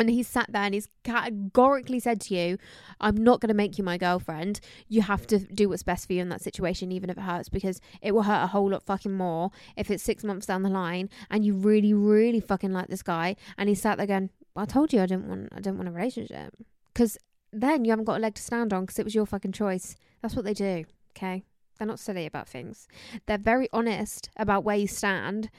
[0.00, 2.58] and he's sat there and he's categorically said to you,
[3.00, 4.60] I'm not going to make you my girlfriend.
[4.88, 7.50] You have to do what's best for you in that situation, even if it hurts,
[7.50, 10.70] because it will hurt a whole lot fucking more if it's six months down the
[10.70, 13.36] line and you really, really fucking like this guy.
[13.58, 15.92] And he's sat there going, I told you I didn't want, I didn't want a
[15.92, 16.54] relationship.
[16.92, 17.18] Because
[17.52, 19.96] then you haven't got a leg to stand on because it was your fucking choice.
[20.22, 20.86] That's what they do,
[21.16, 21.44] okay?
[21.78, 22.88] They're not silly about things.
[23.26, 25.50] They're very honest about where you stand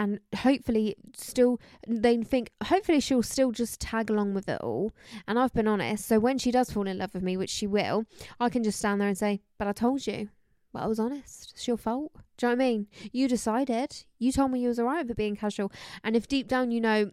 [0.00, 4.92] and hopefully still they think hopefully she'll still just tag along with it all.
[5.28, 7.66] And i've been honest so when she does fall in love with me which she
[7.66, 8.06] will
[8.40, 10.30] i can just stand there and say but i told you
[10.72, 11.52] but i was honest.
[11.52, 12.12] It's your fault.
[12.36, 12.86] Do you know what i mean?
[13.12, 14.04] You decided.
[14.18, 15.70] You told me you was alright with being casual.
[16.02, 17.10] And if deep down you know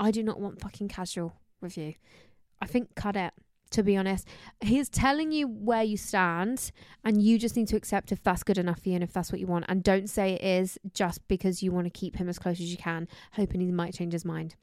[0.00, 1.94] i do not want fucking casual with you
[2.60, 3.32] i think cut it
[3.74, 4.26] to be honest.
[4.60, 6.70] He's telling you where you stand,
[7.04, 9.30] and you just need to accept if that's good enough for you and if that's
[9.30, 9.66] what you want.
[9.68, 12.70] And don't say it is just because you want to keep him as close as
[12.70, 14.56] you can, hoping he might change his mind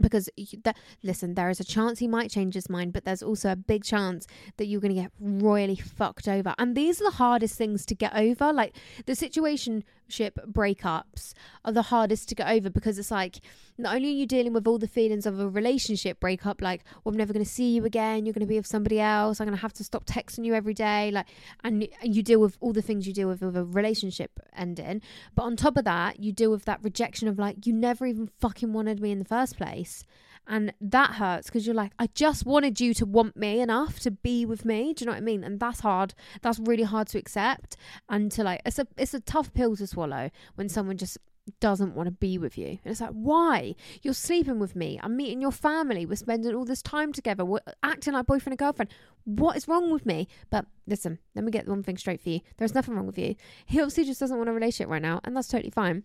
[0.00, 0.30] because
[0.64, 3.56] that, listen there is a chance he might change his mind but there's also a
[3.56, 7.56] big chance that you're going to get royally fucked over and these are the hardest
[7.56, 8.74] things to get over like
[9.06, 11.32] the situation ship breakups
[11.64, 13.40] are the hardest to get over because it's like
[13.78, 17.12] not only are you dealing with all the feelings of a relationship breakup like well,
[17.12, 19.46] I'm never going to see you again you're going to be with somebody else I'm
[19.46, 21.26] going to have to stop texting you every day like
[21.64, 25.02] and, and you deal with all the things you deal with with a relationship ending.
[25.34, 28.30] But on top of that you deal with that rejection of like you never even
[28.40, 30.04] fucking wanted me in the first place
[30.46, 34.10] and that hurts because you're like, I just wanted you to want me enough to
[34.10, 34.92] be with me.
[34.92, 35.44] Do you know what I mean?
[35.44, 36.14] And that's hard.
[36.40, 37.76] That's really hard to accept.
[38.08, 41.18] And to like, it's a it's a tough pill to swallow when someone just
[41.60, 42.66] doesn't want to be with you.
[42.66, 43.74] And it's like, why?
[44.02, 44.98] You're sleeping with me.
[45.02, 46.06] I'm meeting your family.
[46.06, 47.44] We're spending all this time together.
[47.44, 48.92] We're acting like boyfriend and girlfriend.
[49.24, 50.28] What is wrong with me?
[50.50, 52.40] But listen, let me get one thing straight for you.
[52.58, 53.34] There's nothing wrong with you.
[53.66, 56.04] He obviously just doesn't want a relationship right now, and that's totally fine.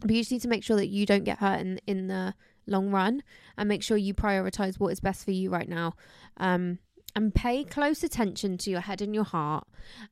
[0.00, 2.34] But you just need to make sure that you don't get hurt in in the
[2.66, 3.22] long run
[3.56, 5.94] and make sure you prioritize what is best for you right now.
[6.36, 6.78] Um,
[7.14, 9.66] and pay close attention to your head and your heart.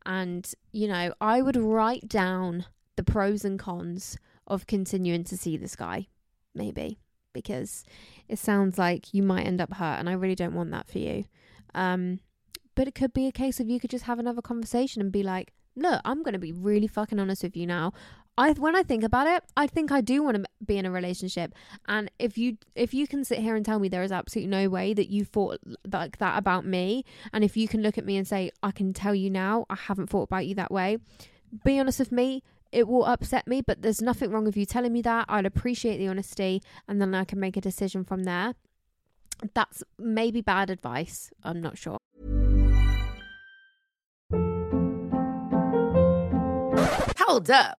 [0.05, 5.57] And, you know, I would write down the pros and cons of continuing to see
[5.57, 6.09] this guy,
[6.55, 6.99] maybe,
[7.33, 7.85] because
[8.29, 9.99] it sounds like you might end up hurt.
[9.99, 11.25] And I really don't want that for you.
[11.75, 12.21] Um,
[12.75, 15.23] but it could be a case of you could just have another conversation and be
[15.23, 17.93] like, look, I'm going to be really fucking honest with you now.
[18.39, 20.91] I when I think about it, I think I do want to be in a
[20.91, 21.55] relationship.
[21.89, 24.69] And if you if you can sit here and tell me there is absolutely no
[24.69, 25.61] way that you thought
[25.93, 28.93] like that about me, and if you can look at me and say I can
[28.93, 30.99] tell you now I haven't thought about you that way,
[31.65, 32.43] be honest with me.
[32.73, 35.27] It will upset me, but there's nothing wrong with you telling me that.
[35.29, 38.55] I'd appreciate the honesty, and then I can make a decision from there.
[39.55, 41.33] That's maybe bad advice.
[41.43, 41.99] I'm not sure.
[47.19, 47.80] Hold up.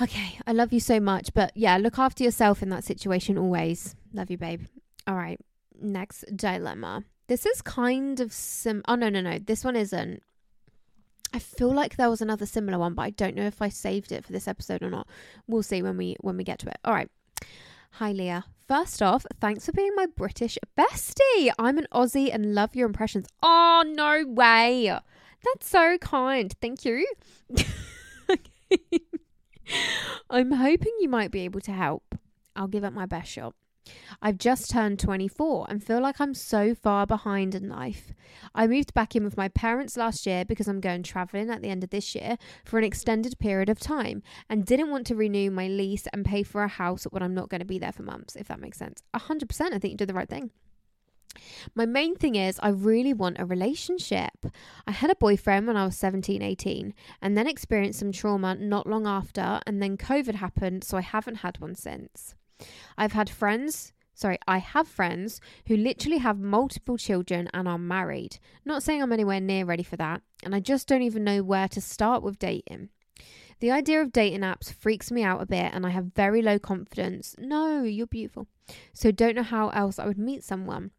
[0.00, 1.32] Okay, I love you so much.
[1.32, 3.94] But yeah, look after yourself in that situation always.
[4.12, 4.62] Love you, babe.
[5.06, 5.40] All right,
[5.80, 7.04] next dilemma.
[7.28, 8.82] This is kind of sim.
[8.86, 9.38] Oh, no, no, no.
[9.38, 10.22] This one isn't.
[11.32, 14.12] I feel like there was another similar one, but I don't know if I saved
[14.12, 15.08] it for this episode or not.
[15.46, 16.78] We'll see when we when we get to it.
[16.84, 17.10] All right.
[17.92, 18.44] Hi Leah.
[18.68, 21.50] First off, thanks for being my British bestie.
[21.58, 23.26] I'm an Aussie and love your impressions.
[23.42, 24.86] Oh no way.
[25.44, 26.54] That's so kind.
[26.60, 27.06] Thank you.
[30.30, 32.14] I'm hoping you might be able to help.
[32.54, 33.54] I'll give it my best shot.
[34.20, 38.12] I've just turned 24 and feel like I'm so far behind in life.
[38.54, 41.68] I moved back in with my parents last year because I'm going travelling at the
[41.68, 45.50] end of this year for an extended period of time and didn't want to renew
[45.50, 48.02] my lease and pay for a house when I'm not going to be there for
[48.02, 49.02] months, if that makes sense.
[49.14, 50.50] 100%, I think you did the right thing.
[51.74, 54.46] My main thing is, I really want a relationship.
[54.86, 58.86] I had a boyfriend when I was 17, 18, and then experienced some trauma not
[58.86, 62.34] long after, and then COVID happened, so I haven't had one since.
[62.96, 68.38] I've had friends, sorry, I have friends who literally have multiple children and are married.
[68.64, 71.68] Not saying I'm anywhere near ready for that, and I just don't even know where
[71.68, 72.88] to start with dating.
[73.60, 76.58] The idea of dating apps freaks me out a bit, and I have very low
[76.58, 77.34] confidence.
[77.38, 78.48] No, you're beautiful.
[78.92, 80.90] So, don't know how else I would meet someone.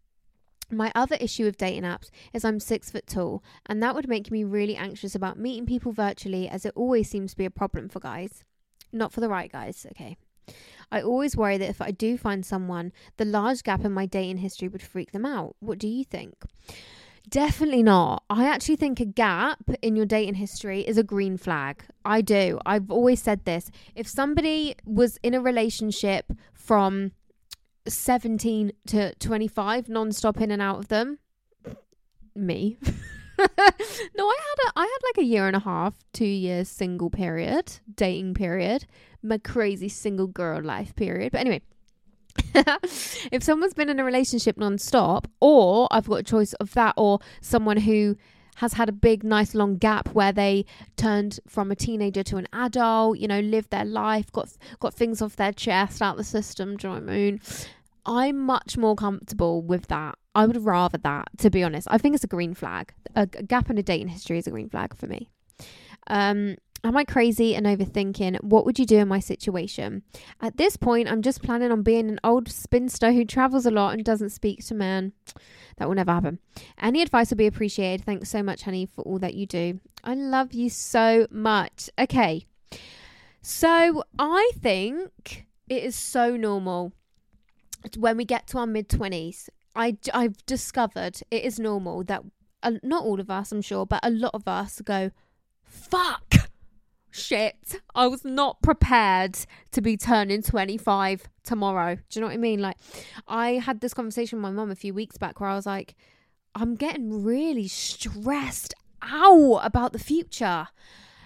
[0.69, 4.31] My other issue with dating apps is I'm six foot tall, and that would make
[4.31, 7.87] me really anxious about meeting people virtually, as it always seems to be a problem
[7.87, 8.43] for guys.
[8.91, 10.17] Not for the right guys, okay.
[10.91, 14.37] I always worry that if I do find someone, the large gap in my dating
[14.37, 15.55] history would freak them out.
[15.59, 16.35] What do you think?
[17.29, 18.23] Definitely not.
[18.29, 21.83] I actually think a gap in your dating history is a green flag.
[22.05, 22.59] I do.
[22.65, 23.69] I've always said this.
[23.95, 27.11] If somebody was in a relationship from
[27.89, 31.19] 17 to 25 non-stop in and out of them.
[32.35, 32.77] Me.
[33.39, 37.11] No i had a i had like a year and a half two years single
[37.11, 38.87] period dating period
[39.21, 41.31] my crazy single girl life period.
[41.33, 41.61] But anyway
[43.31, 47.19] if someone's been in a relationship non-stop or i've got a choice of that or
[47.41, 48.15] someone who
[48.55, 52.47] has had a big nice long gap where they turned from a teenager to an
[52.53, 56.77] adult you know lived their life got got things off their chest out the system
[56.77, 57.41] do you know what i mean
[58.07, 60.17] I'm much more comfortable with that.
[60.33, 61.87] I would rather that, to be honest.
[61.91, 62.93] I think it's a green flag.
[63.15, 65.29] A, gap in a dating history is a green flag for me.
[66.07, 68.41] Um, am I crazy and overthinking?
[68.43, 70.03] What would you do in my situation?
[70.39, 73.93] At this point, I'm just planning on being an old spinster who travels a lot
[73.93, 75.11] and doesn't speak to men.
[75.75, 76.39] That will never happen.
[76.81, 78.05] Any advice would be appreciated.
[78.05, 79.81] Thanks so much, honey, for all that you do.
[80.03, 81.89] I love you so much.
[81.99, 82.45] Okay.
[83.41, 86.93] So I think it is so normal
[87.95, 92.23] when we get to our mid 20s, I, I've discovered it is normal that
[92.63, 95.11] uh, not all of us, I'm sure, but a lot of us go,
[95.63, 96.49] fuck,
[97.11, 99.37] shit, I was not prepared
[99.71, 101.95] to be turning 25 tomorrow.
[101.95, 102.61] Do you know what I mean?
[102.61, 102.77] Like,
[103.27, 105.95] I had this conversation with my mum a few weeks back where I was like,
[106.55, 110.67] I'm getting really stressed out about the future.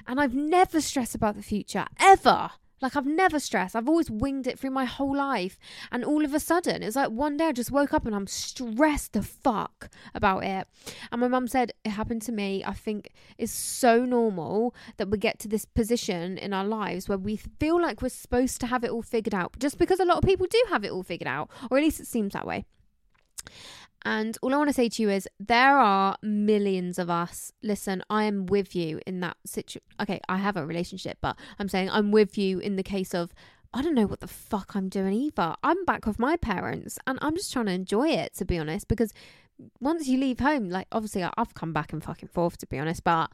[0.08, 2.52] And I've never stressed about the future, ever.
[2.82, 3.76] Like I've never stressed.
[3.76, 5.58] I've always winged it through my whole life.
[5.92, 8.28] And all of a sudden, it's like one day I just woke up and I'm
[8.28, 10.68] stressed the fuck about it.
[11.12, 12.64] And my mum said it happened to me.
[12.66, 17.18] I think it's so normal that we get to this position in our lives where
[17.18, 20.18] we feel like we're supposed to have it all figured out just because a lot
[20.18, 22.66] of people do have it all figured out, or at least it seems that way.
[24.04, 27.52] And all I want to say to you is there are millions of us.
[27.62, 29.82] Listen, I am with you in that situation.
[30.00, 33.34] Okay, I have a relationship, but I'm saying I'm with you in the case of
[33.74, 35.56] I don't know what the fuck I'm doing either.
[35.64, 38.88] I'm back with my parents and I'm just trying to enjoy it, to be honest,
[38.88, 39.14] because
[39.80, 43.04] once you leave home, like obviously I've come back and fucking forth to be honest,
[43.04, 43.32] but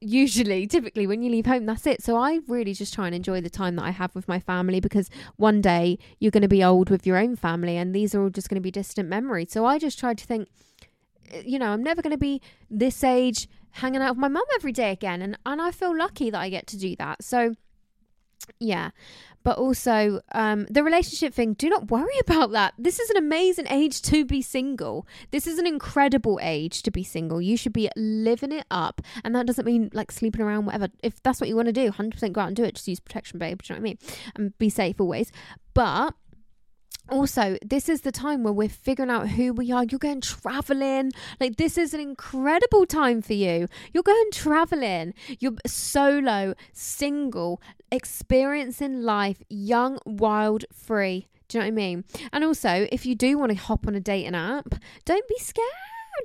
[0.00, 2.02] usually, typically when you leave home, that's it.
[2.02, 4.80] So I really just try and enjoy the time that I have with my family
[4.80, 8.22] because one day you're going to be old with your own family and these are
[8.22, 9.52] all just going to be distant memories.
[9.52, 10.48] So I just try to think,
[11.30, 14.44] eh, you know, I'm never going to be this age hanging out with my mum
[14.54, 15.22] every day again.
[15.22, 17.22] And, and I feel lucky that I get to do that.
[17.22, 17.54] So
[18.58, 18.90] yeah
[19.42, 22.74] but also um, the relationship thing do not worry about that.
[22.78, 25.06] This is an amazing age to be single.
[25.30, 27.40] This is an incredible age to be single.
[27.40, 30.88] You should be living it up and that doesn't mean like sleeping around whatever.
[31.02, 32.74] If that's what you want to do 100% go out and do it.
[32.74, 33.98] Just use protection babe do you know what i mean?
[34.36, 35.32] And be safe always.
[35.74, 36.14] But
[37.08, 39.84] also, this is the time where we're figuring out who we are.
[39.84, 41.12] You're going traveling.
[41.40, 43.68] Like, this is an incredible time for you.
[43.92, 45.14] You're going traveling.
[45.40, 51.28] You're solo, single, experiencing life, young, wild, free.
[51.48, 52.04] Do you know what I mean?
[52.32, 54.74] And also, if you do want to hop on a dating app,
[55.04, 55.66] don't be scared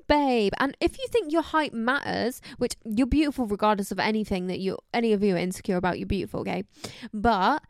[0.07, 0.53] babe.
[0.59, 4.77] And if you think your height matters, which you're beautiful regardless of anything that you
[4.93, 6.63] any of you are insecure about, you're beautiful, okay?
[7.13, 7.63] But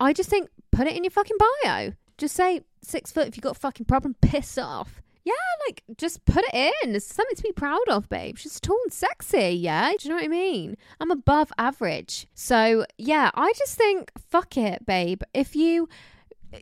[0.00, 1.92] I just think put it in your fucking bio.
[2.18, 5.02] Just say six foot if you've got a fucking problem, piss off.
[5.24, 5.32] Yeah,
[5.66, 6.94] like just put it in.
[6.94, 8.36] It's something to be proud of, babe.
[8.36, 9.92] She's tall and sexy, yeah?
[9.92, 10.76] Do you know what I mean?
[11.00, 12.26] I'm above average.
[12.34, 15.22] So yeah, I just think fuck it, babe.
[15.32, 15.88] If you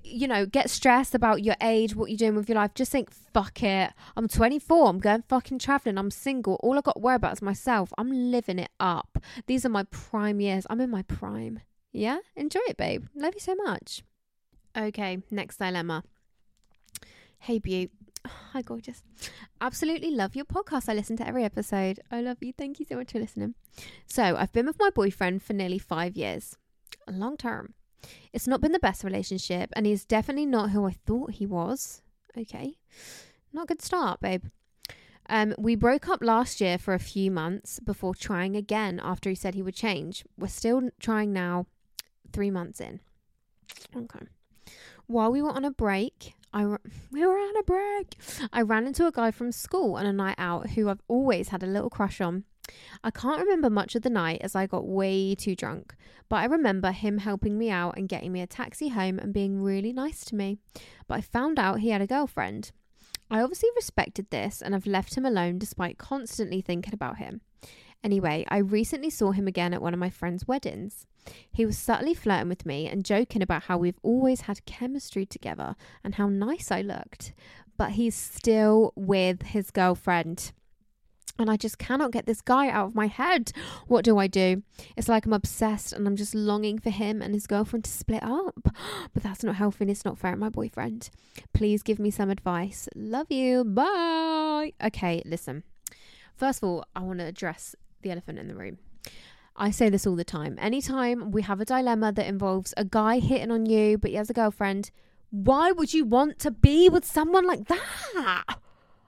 [0.05, 3.11] you know, get stressed about your age, what you're doing with your life, just think,
[3.11, 3.93] fuck it.
[4.17, 4.89] I'm 24.
[4.89, 5.99] I'm going fucking traveling.
[5.99, 6.55] I'm single.
[6.63, 7.93] All I got to worry about is myself.
[7.99, 9.19] I'm living it up.
[9.47, 10.67] These are my prime years.
[10.71, 11.61] I'm in my prime.
[11.93, 12.19] Yeah?
[12.37, 13.07] Enjoy it, babe.
[13.15, 14.03] Love you so much.
[14.77, 16.03] Okay, next dilemma.
[17.39, 17.91] Hey, Butte.
[18.53, 19.03] Hi, gorgeous.
[19.61, 20.89] Absolutely love your podcast.
[20.89, 22.01] I listen to every episode.
[22.11, 22.53] I love you.
[22.57, 23.55] Thank you so much for listening.
[24.07, 26.57] So, I've been with my boyfriend for nearly five years,
[27.07, 27.75] a long term.
[28.33, 32.03] It's not been the best relationship, and he's definitely not who I thought he was.
[32.37, 32.79] Okay.
[33.53, 34.45] Not a good start, babe.
[35.29, 39.37] Um, we broke up last year for a few months before trying again after he
[39.37, 40.25] said he would change.
[40.39, 41.67] We're still trying now,
[42.33, 43.01] three months in.
[43.97, 44.27] Okay.
[45.13, 46.65] While we were on a break, I
[47.13, 48.17] we were on a break.
[48.51, 51.63] I ran into a guy from school on a night out who I've always had
[51.63, 52.45] a little crush on.
[53.05, 55.95] I can't remember much of the night as I got way too drunk,
[56.31, 59.61] but I remember him helping me out and getting me a taxi home and being
[59.61, 60.57] really nice to me.
[61.07, 62.73] But I found out he had a girlfriend.
[63.31, 67.43] I obviously respected this and have left him alone despite constantly thinking about him.
[68.05, 71.07] Anyway, I recently saw him again at one of my friend's weddings.
[71.51, 75.77] He was subtly flirting with me and joking about how we've always had chemistry together
[76.03, 77.33] and how nice I looked.
[77.77, 80.53] But he's still with his girlfriend
[81.39, 83.53] and I just cannot get this guy out of my head.
[83.87, 84.63] What do I do?
[84.97, 88.23] It's like I'm obsessed and I'm just longing for him and his girlfriend to split
[88.23, 88.55] up.
[89.13, 91.11] But that's not healthy and it's not fair, my boyfriend.
[91.53, 92.89] Please give me some advice.
[92.95, 93.65] Love you.
[93.65, 94.73] Bye.
[94.83, 95.65] Okay, listen.
[96.37, 98.79] First of all, I want to address the elephant in the room.
[99.57, 100.59] I say this all the time.
[100.61, 104.31] Anytime we have a dilemma that involves a guy hitting on you, but he has
[104.31, 104.91] a girlfriend,
[105.31, 108.45] why would you want to be with someone like that?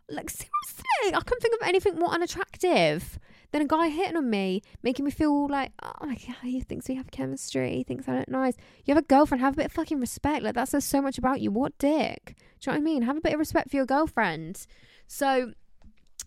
[0.09, 3.19] Like, seriously, I can't think of anything more unattractive
[3.53, 6.89] than a guy hitting on me, making me feel like, oh my God, he thinks
[6.89, 8.55] we have chemistry, he thinks I look nice.
[8.85, 10.43] You have a girlfriend, have a bit of fucking respect.
[10.43, 11.51] Like, that says so much about you.
[11.51, 12.37] What dick?
[12.61, 13.03] Do you know what I mean?
[13.03, 14.67] Have a bit of respect for your girlfriend.
[15.07, 15.53] So,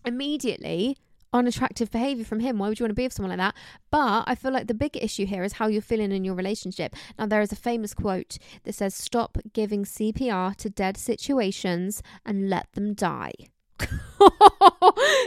[0.04, 0.96] immediately,
[1.32, 2.58] unattractive behavior from him.
[2.58, 3.54] Why would you want to be with someone like that?
[3.90, 6.94] But I feel like the big issue here is how you're feeling in your relationship.
[7.18, 12.48] Now, there is a famous quote that says, Stop giving CPR to dead situations and
[12.48, 13.32] let them die.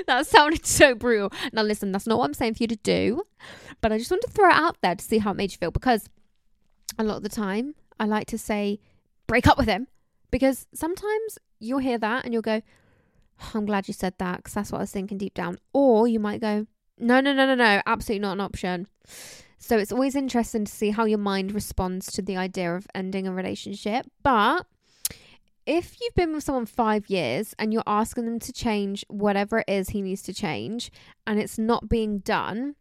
[0.07, 1.31] that sounded so brutal.
[1.53, 3.23] Now, listen, that's not what I'm saying for you to do,
[3.79, 5.57] but I just want to throw it out there to see how it made you
[5.57, 6.09] feel because
[6.97, 8.79] a lot of the time I like to say,
[9.27, 9.87] break up with him
[10.29, 12.61] because sometimes you'll hear that and you'll go,
[13.53, 15.57] I'm glad you said that because that's what I was thinking deep down.
[15.73, 16.67] Or you might go,
[16.97, 18.87] no, no, no, no, no, absolutely not an option.
[19.57, 23.27] So it's always interesting to see how your mind responds to the idea of ending
[23.27, 24.07] a relationship.
[24.23, 24.65] But
[25.65, 29.69] if you've been with someone five years and you're asking them to change whatever it
[29.69, 30.91] is he needs to change
[31.27, 32.75] and it's not being done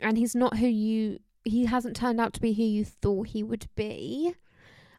[0.00, 3.42] and he's not who you he hasn't turned out to be who you thought he
[3.42, 4.34] would be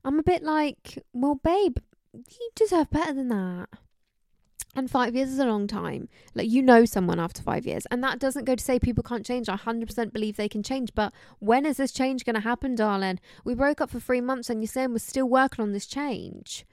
[0.03, 1.77] i'm a bit like well babe
[2.13, 3.69] you deserve better than that
[4.75, 6.09] and five years is a long time.
[6.33, 7.85] Like, you know someone after five years.
[7.91, 9.47] And that doesn't go to say people can't change.
[9.47, 10.93] I 100% believe they can change.
[10.93, 13.19] But when is this change going to happen, darling?
[13.43, 16.65] We broke up for three months and you're saying we're still working on this change.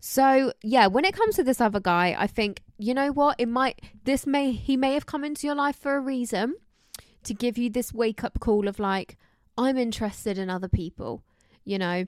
[0.00, 3.48] So yeah, when it comes to this other guy, I think you know what it
[3.48, 3.80] might.
[4.04, 6.54] This may he may have come into your life for a reason
[7.24, 9.18] to give you this wake up call of like
[9.58, 11.22] I'm interested in other people.
[11.64, 12.06] You know,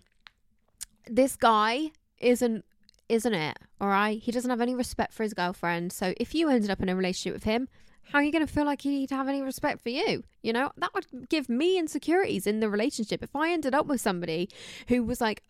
[1.07, 2.65] this guy isn't
[3.13, 3.59] isn't it?
[3.79, 5.93] All right, he doesn't have any respect for his girlfriend.
[5.93, 7.69] So if you ended up in a relationship with him,
[8.05, 10.25] how are you going to feel like he'd have any respect for you?
[10.43, 13.23] You know, that would give me insecurities in the relationship.
[13.23, 14.49] If I ended up with somebody
[14.89, 15.43] who was like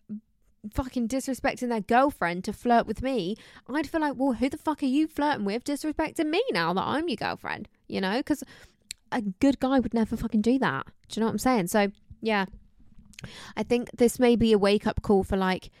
[0.73, 3.37] fucking disrespecting their girlfriend to flirt with me,
[3.67, 6.83] I'd feel like, well, who the fuck are you flirting with disrespecting me now that
[6.83, 7.69] I'm your girlfriend?
[7.87, 8.43] You know, because
[9.11, 10.85] a good guy would never fucking do that.
[11.07, 11.67] Do you know what I'm saying?
[11.67, 11.91] So,
[12.21, 12.45] yeah,
[13.55, 15.71] I think this may be a wake up call for like,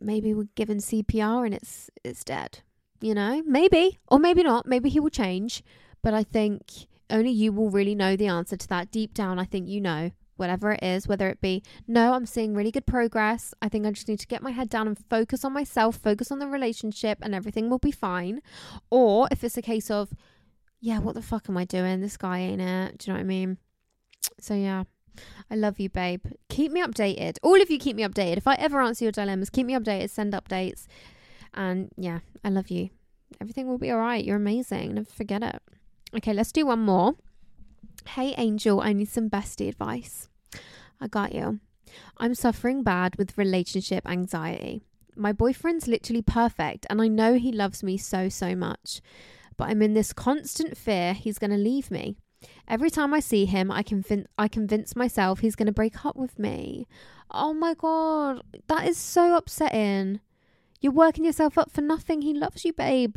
[0.00, 2.60] maybe we're given CPR and it's it's dead.
[3.00, 4.66] You know, maybe or maybe not.
[4.66, 5.62] Maybe he will change,
[6.02, 8.90] but I think only you will really know the answer to that.
[8.90, 12.54] Deep down, I think you know whatever it is, whether it be, no, I'm seeing
[12.54, 13.54] really good progress.
[13.60, 16.30] I think I just need to get my head down and focus on myself, focus
[16.30, 18.40] on the relationship, and everything will be fine.
[18.90, 20.10] Or if it's a case of,
[20.80, 22.00] yeah, what the fuck am I doing?
[22.00, 22.98] This guy ain't it.
[22.98, 23.58] Do you know what I mean?
[24.38, 24.84] So, yeah.
[25.50, 26.24] I love you, babe.
[26.48, 27.38] Keep me updated.
[27.42, 28.36] All of you keep me updated.
[28.38, 30.86] If I ever answer your dilemmas, keep me updated, send updates.
[31.54, 32.90] And yeah, I love you.
[33.40, 34.24] Everything will be all right.
[34.24, 34.94] You're amazing.
[34.94, 35.60] Never forget it.
[36.14, 37.14] Okay, let's do one more.
[38.08, 40.28] Hey, Angel, I need some bestie advice.
[41.00, 41.60] I got you.
[42.18, 44.82] I'm suffering bad with relationship anxiety.
[45.16, 49.00] My boyfriend's literally perfect, and I know he loves me so, so much.
[49.56, 52.16] But I'm in this constant fear he's going to leave me.
[52.68, 56.16] Every time I see him, I convince I convince myself he's going to break up
[56.16, 56.86] with me.
[57.30, 60.20] Oh my god, that is so upsetting.
[60.80, 62.22] You're working yourself up for nothing.
[62.22, 63.16] He loves you, babe.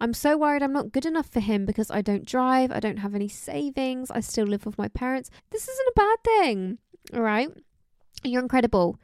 [0.00, 2.98] I'm so worried I'm not good enough for him because I don't drive, I don't
[2.98, 5.30] have any savings, I still live with my parents.
[5.50, 6.78] This isn't a bad thing,
[7.14, 7.48] all right?
[8.22, 8.98] You're incredible.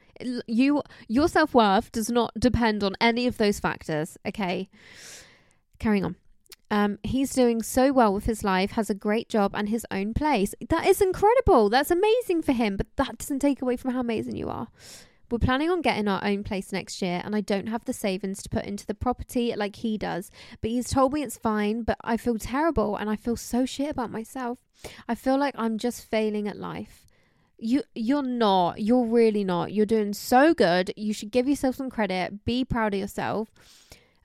[0.47, 4.69] You your self-worth does not depend on any of those factors, okay?
[5.79, 6.15] Carrying on.
[6.73, 10.15] Um, he's doing so well with his life, has a great job and his own
[10.15, 10.55] place.
[10.69, 11.69] That is incredible.
[11.69, 14.69] That's amazing for him, but that doesn't take away from how amazing you are.
[15.29, 18.41] We're planning on getting our own place next year, and I don't have the savings
[18.41, 20.31] to put into the property like he does.
[20.61, 23.91] But he's told me it's fine, but I feel terrible and I feel so shit
[23.91, 24.57] about myself.
[25.07, 27.05] I feel like I'm just failing at life.
[27.59, 28.81] You you're not.
[28.81, 29.73] You're really not.
[29.73, 30.91] You're doing so good.
[30.97, 32.45] You should give yourself some credit.
[32.45, 33.51] Be proud of yourself.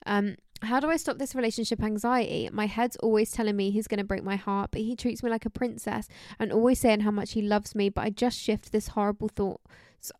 [0.07, 2.49] Um how do I stop this relationship anxiety?
[2.51, 5.29] My head's always telling me he's going to break my heart, but he treats me
[5.29, 6.07] like a princess
[6.39, 9.61] and always saying how much he loves me, but I just shift this horrible thought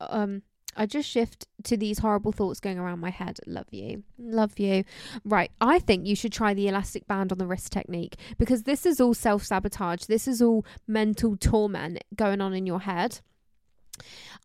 [0.02, 0.42] um
[0.76, 3.40] I just shift to these horrible thoughts going around my head.
[3.46, 4.04] Love you.
[4.18, 4.86] Love you.
[5.26, 5.52] Right.
[5.60, 9.02] I think you should try the elastic band on the wrist technique because this is
[9.02, 10.06] all self sabotage.
[10.06, 13.20] This is all mental torment going on in your head.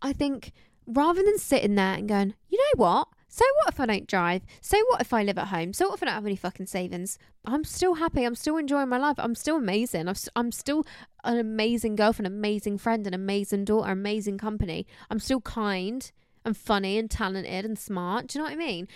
[0.02, 0.52] I think
[0.86, 3.08] rather than sitting there and going, you know what?
[3.34, 4.42] So what if I don't drive?
[4.60, 5.72] So what if I live at home?
[5.72, 7.18] So what if I don't have any fucking savings?
[7.44, 8.22] I'm still happy.
[8.22, 9.16] I'm still enjoying my life.
[9.18, 10.06] I'm still amazing.
[10.36, 10.86] I'm still
[11.24, 14.86] an amazing girlfriend, an amazing friend, an amazing daughter, amazing company.
[15.10, 16.12] I'm still kind
[16.44, 18.28] and funny and talented and smart.
[18.28, 18.86] Do you know what I mean?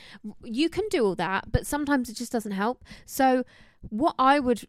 [0.45, 2.84] You can do all that, but sometimes it just doesn't help.
[3.07, 3.43] So
[3.89, 4.68] what I would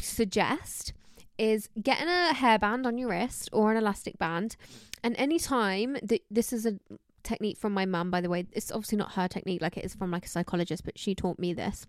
[0.00, 0.92] suggest
[1.38, 4.56] is getting a hairband on your wrist or an elastic band
[5.04, 6.78] and anytime that this is a
[7.24, 8.46] technique from my mum, by the way.
[8.52, 11.38] It's obviously not her technique, like it is from like a psychologist, but she taught
[11.38, 11.86] me this.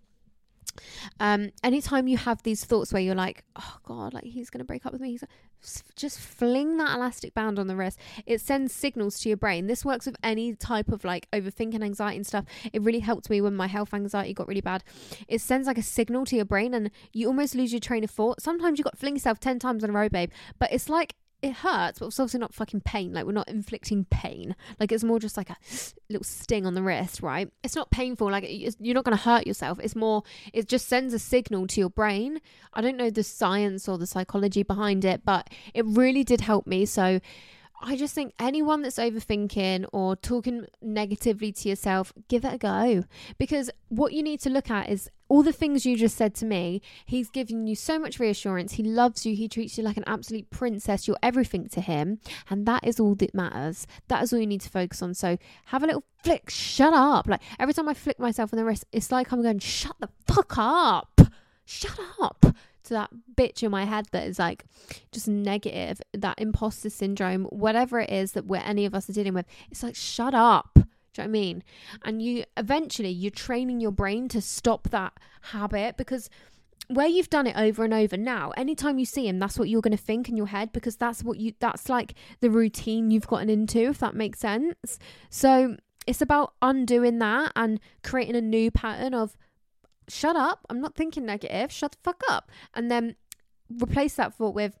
[1.20, 4.64] Um, anytime you have these thoughts where you're like, oh God, like he's going to
[4.64, 5.24] break up with me, he's
[5.96, 7.98] just fling that elastic band on the wrist.
[8.26, 9.66] It sends signals to your brain.
[9.66, 12.44] This works with any type of like overthinking, anxiety, and stuff.
[12.72, 14.84] It really helped me when my health anxiety got really bad.
[15.28, 18.10] It sends like a signal to your brain, and you almost lose your train of
[18.10, 18.42] thought.
[18.42, 21.14] Sometimes you got to fling yourself 10 times in a row, babe, but it's like
[21.42, 23.12] it hurts, but it's obviously not fucking pain.
[23.12, 24.56] Like we're not inflicting pain.
[24.80, 25.56] Like it's more just like a
[26.08, 27.50] little sting on the wrist, right?
[27.62, 28.30] It's not painful.
[28.30, 29.78] Like you're not going to hurt yourself.
[29.82, 30.22] It's more.
[30.52, 32.40] It just sends a signal to your brain.
[32.72, 36.66] I don't know the science or the psychology behind it, but it really did help
[36.66, 36.86] me.
[36.86, 37.20] So
[37.82, 43.04] I just think anyone that's overthinking or talking negatively to yourself, give it a go.
[43.38, 46.46] Because what you need to look at is all the things you just said to
[46.46, 46.80] me.
[47.04, 48.72] He's giving you so much reassurance.
[48.72, 49.34] He loves you.
[49.34, 51.06] He treats you like an absolute princess.
[51.06, 52.20] You're everything to him.
[52.48, 53.86] And that is all that matters.
[54.08, 55.14] That is all you need to focus on.
[55.14, 56.50] So have a little flick.
[56.50, 57.26] Shut up.
[57.26, 60.08] Like every time I flick myself on the wrist, it's like I'm going, shut the
[60.26, 61.20] fuck up.
[61.64, 62.54] Shut up
[62.86, 64.64] to that bitch in my head that is like
[65.12, 69.34] just negative, that imposter syndrome, whatever it is that we're any of us are dealing
[69.34, 70.70] with, it's like shut up.
[70.74, 71.62] Do you know I mean?
[72.04, 75.14] And you eventually you're training your brain to stop that
[75.52, 76.28] habit because
[76.88, 79.80] where you've done it over and over now, anytime you see him, that's what you're
[79.80, 83.26] going to think in your head because that's what you that's like the routine you've
[83.26, 84.98] gotten into, if that makes sense.
[85.28, 85.76] So
[86.06, 89.36] it's about undoing that and creating a new pattern of
[90.08, 90.66] shut up.
[90.70, 91.72] I'm not thinking negative.
[91.72, 92.50] Shut the fuck up.
[92.74, 93.16] And then
[93.70, 94.76] replace that thought with,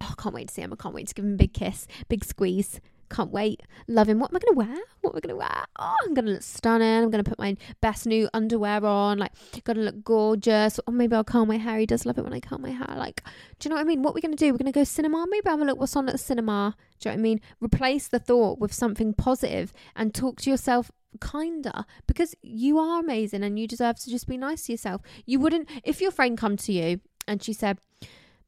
[0.00, 0.72] oh, I can't wait to see him.
[0.72, 2.80] I can't wait to give him a big kiss, big squeeze.
[3.10, 3.62] Can't wait.
[3.86, 4.18] Love him.
[4.18, 4.84] What am I going to wear?
[5.00, 5.64] What am I going to wear?
[5.78, 7.04] Oh, I'm going to look stunning.
[7.04, 9.16] I'm going to put my best new underwear on.
[9.16, 9.32] Like,
[9.64, 10.78] to look gorgeous.
[10.86, 11.78] Or maybe I'll curl my hair.
[11.78, 12.94] He does love it when I curl my hair.
[12.98, 13.22] Like,
[13.58, 14.02] do you know what I mean?
[14.02, 14.52] What are we going to do?
[14.52, 15.24] We're going to go cinema.
[15.30, 16.76] Maybe have a look what's on at the cinema.
[17.00, 17.40] Do you know what I mean?
[17.62, 20.90] Replace the thought with something positive and talk to yourself
[21.20, 25.02] kinder because you are amazing and you deserve to just be nice to yourself.
[25.26, 27.78] You wouldn't if your friend come to you and she said,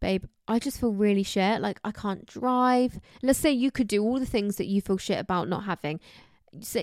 [0.00, 1.60] "Babe, I just feel really shit.
[1.60, 4.98] Like I can't drive." Let's say you could do all the things that you feel
[4.98, 6.00] shit about not having.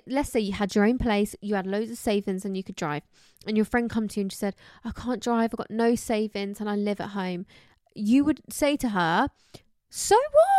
[0.07, 2.78] let's say you had your own place, you had loads of savings, and you could
[2.78, 3.03] drive.
[3.45, 4.55] And your friend come to you and she said,
[4.86, 5.51] "I can't drive.
[5.51, 7.45] I've got no savings, and I live at home."
[7.93, 9.30] You would say to her,
[9.89, 10.17] So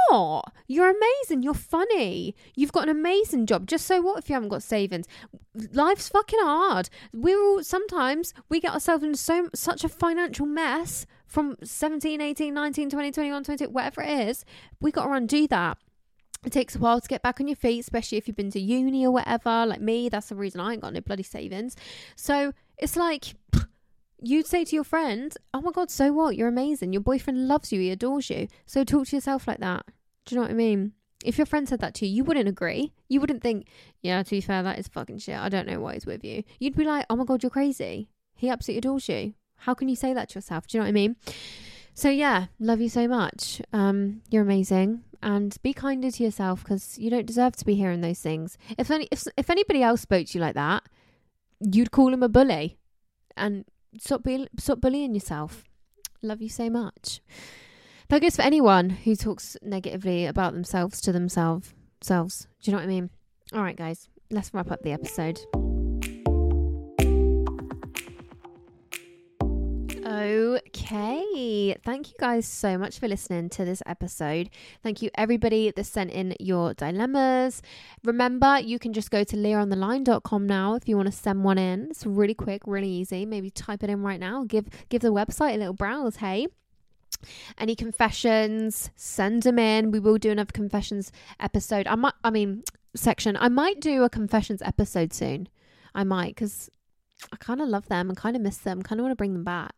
[0.09, 0.53] what?
[0.67, 1.43] You're amazing.
[1.43, 2.35] You're funny.
[2.55, 3.67] You've got an amazing job.
[3.67, 5.07] Just so what if you haven't got savings?
[5.73, 6.89] Life's fucking hard.
[7.13, 12.55] We're all sometimes we get ourselves into so such a financial mess from 17, 18,
[12.55, 14.45] 19, 20, 21, 22, whatever it is.
[14.81, 15.79] We got to undo that.
[16.45, 18.61] It takes a while to get back on your feet, especially if you've been to
[18.61, 19.67] uni or whatever.
[19.67, 21.77] Like me, that's the reason I ain't got no bloody savings.
[22.17, 23.35] So it's like
[24.21, 26.37] you'd say to your friend, Oh my God, so what?
[26.37, 26.93] You're amazing.
[26.93, 28.49] Your boyfriend loves you, he adores you.
[28.67, 29.87] So talk to yourself like that.
[30.25, 30.93] Do you know what I mean?
[31.25, 32.93] If your friend said that to you, you wouldn't agree.
[33.09, 33.67] You wouldn't think,
[34.03, 35.39] Yeah, to be fair, that is fucking shit.
[35.39, 36.45] I don't know why he's with you.
[36.59, 38.09] You'd be like, Oh my God, you're crazy.
[38.35, 39.35] He absolutely adores you.
[39.63, 40.67] How can you say that to yourself?
[40.67, 41.17] Do you know what I mean?
[41.99, 43.61] So yeah, love you so much.
[43.73, 48.03] Um, you're amazing, and be kinder to yourself because you don't deserve to be hearing
[48.03, 48.57] those things.
[48.79, 50.85] If any, if if anybody else spoke to you like that,
[51.59, 52.79] you'd call him a bully,
[53.37, 53.65] and
[53.99, 55.65] stop being stop bullying yourself.
[56.23, 57.21] Love you so much.
[58.09, 61.75] That goes for anyone who talks negatively about themselves to themselves.
[62.01, 62.47] Selves.
[62.63, 63.11] Do you know what I mean?
[63.53, 65.41] All right, guys, let's wrap up the episode.
[70.67, 71.77] Okay.
[71.85, 74.51] Thank you guys so much for listening to this episode.
[74.83, 77.63] Thank you, everybody that sent in your dilemmas.
[78.05, 81.89] Remember, you can just go to leahontheline.com now if you want to send one in.
[81.91, 83.25] It's really quick, really easy.
[83.25, 84.45] Maybe type it in right now.
[84.45, 86.49] Give give the website a little browse, hey?
[87.57, 89.91] Any confessions, send them in.
[89.91, 91.87] We will do another confessions episode.
[91.87, 92.65] I might, I mean,
[92.97, 93.37] section.
[93.39, 95.49] I might do a confessions episode soon.
[95.95, 96.71] I might because
[97.33, 98.83] I kind of love them and kind of miss them.
[98.83, 99.73] Kind of want to bring them back.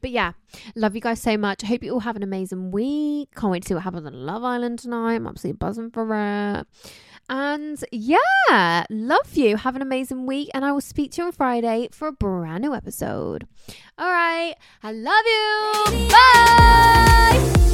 [0.00, 0.32] But yeah,
[0.74, 1.64] love you guys so much.
[1.64, 3.34] I hope you all have an amazing week.
[3.34, 5.16] Can't wait to see what happens on Love Island tonight.
[5.16, 6.66] I'm absolutely buzzing for it.
[7.28, 9.56] And yeah, love you.
[9.56, 10.50] Have an amazing week.
[10.54, 13.46] And I will speak to you on Friday for a brand new episode.
[13.98, 14.54] All right.
[14.82, 16.08] I love you.
[16.10, 17.73] Bye.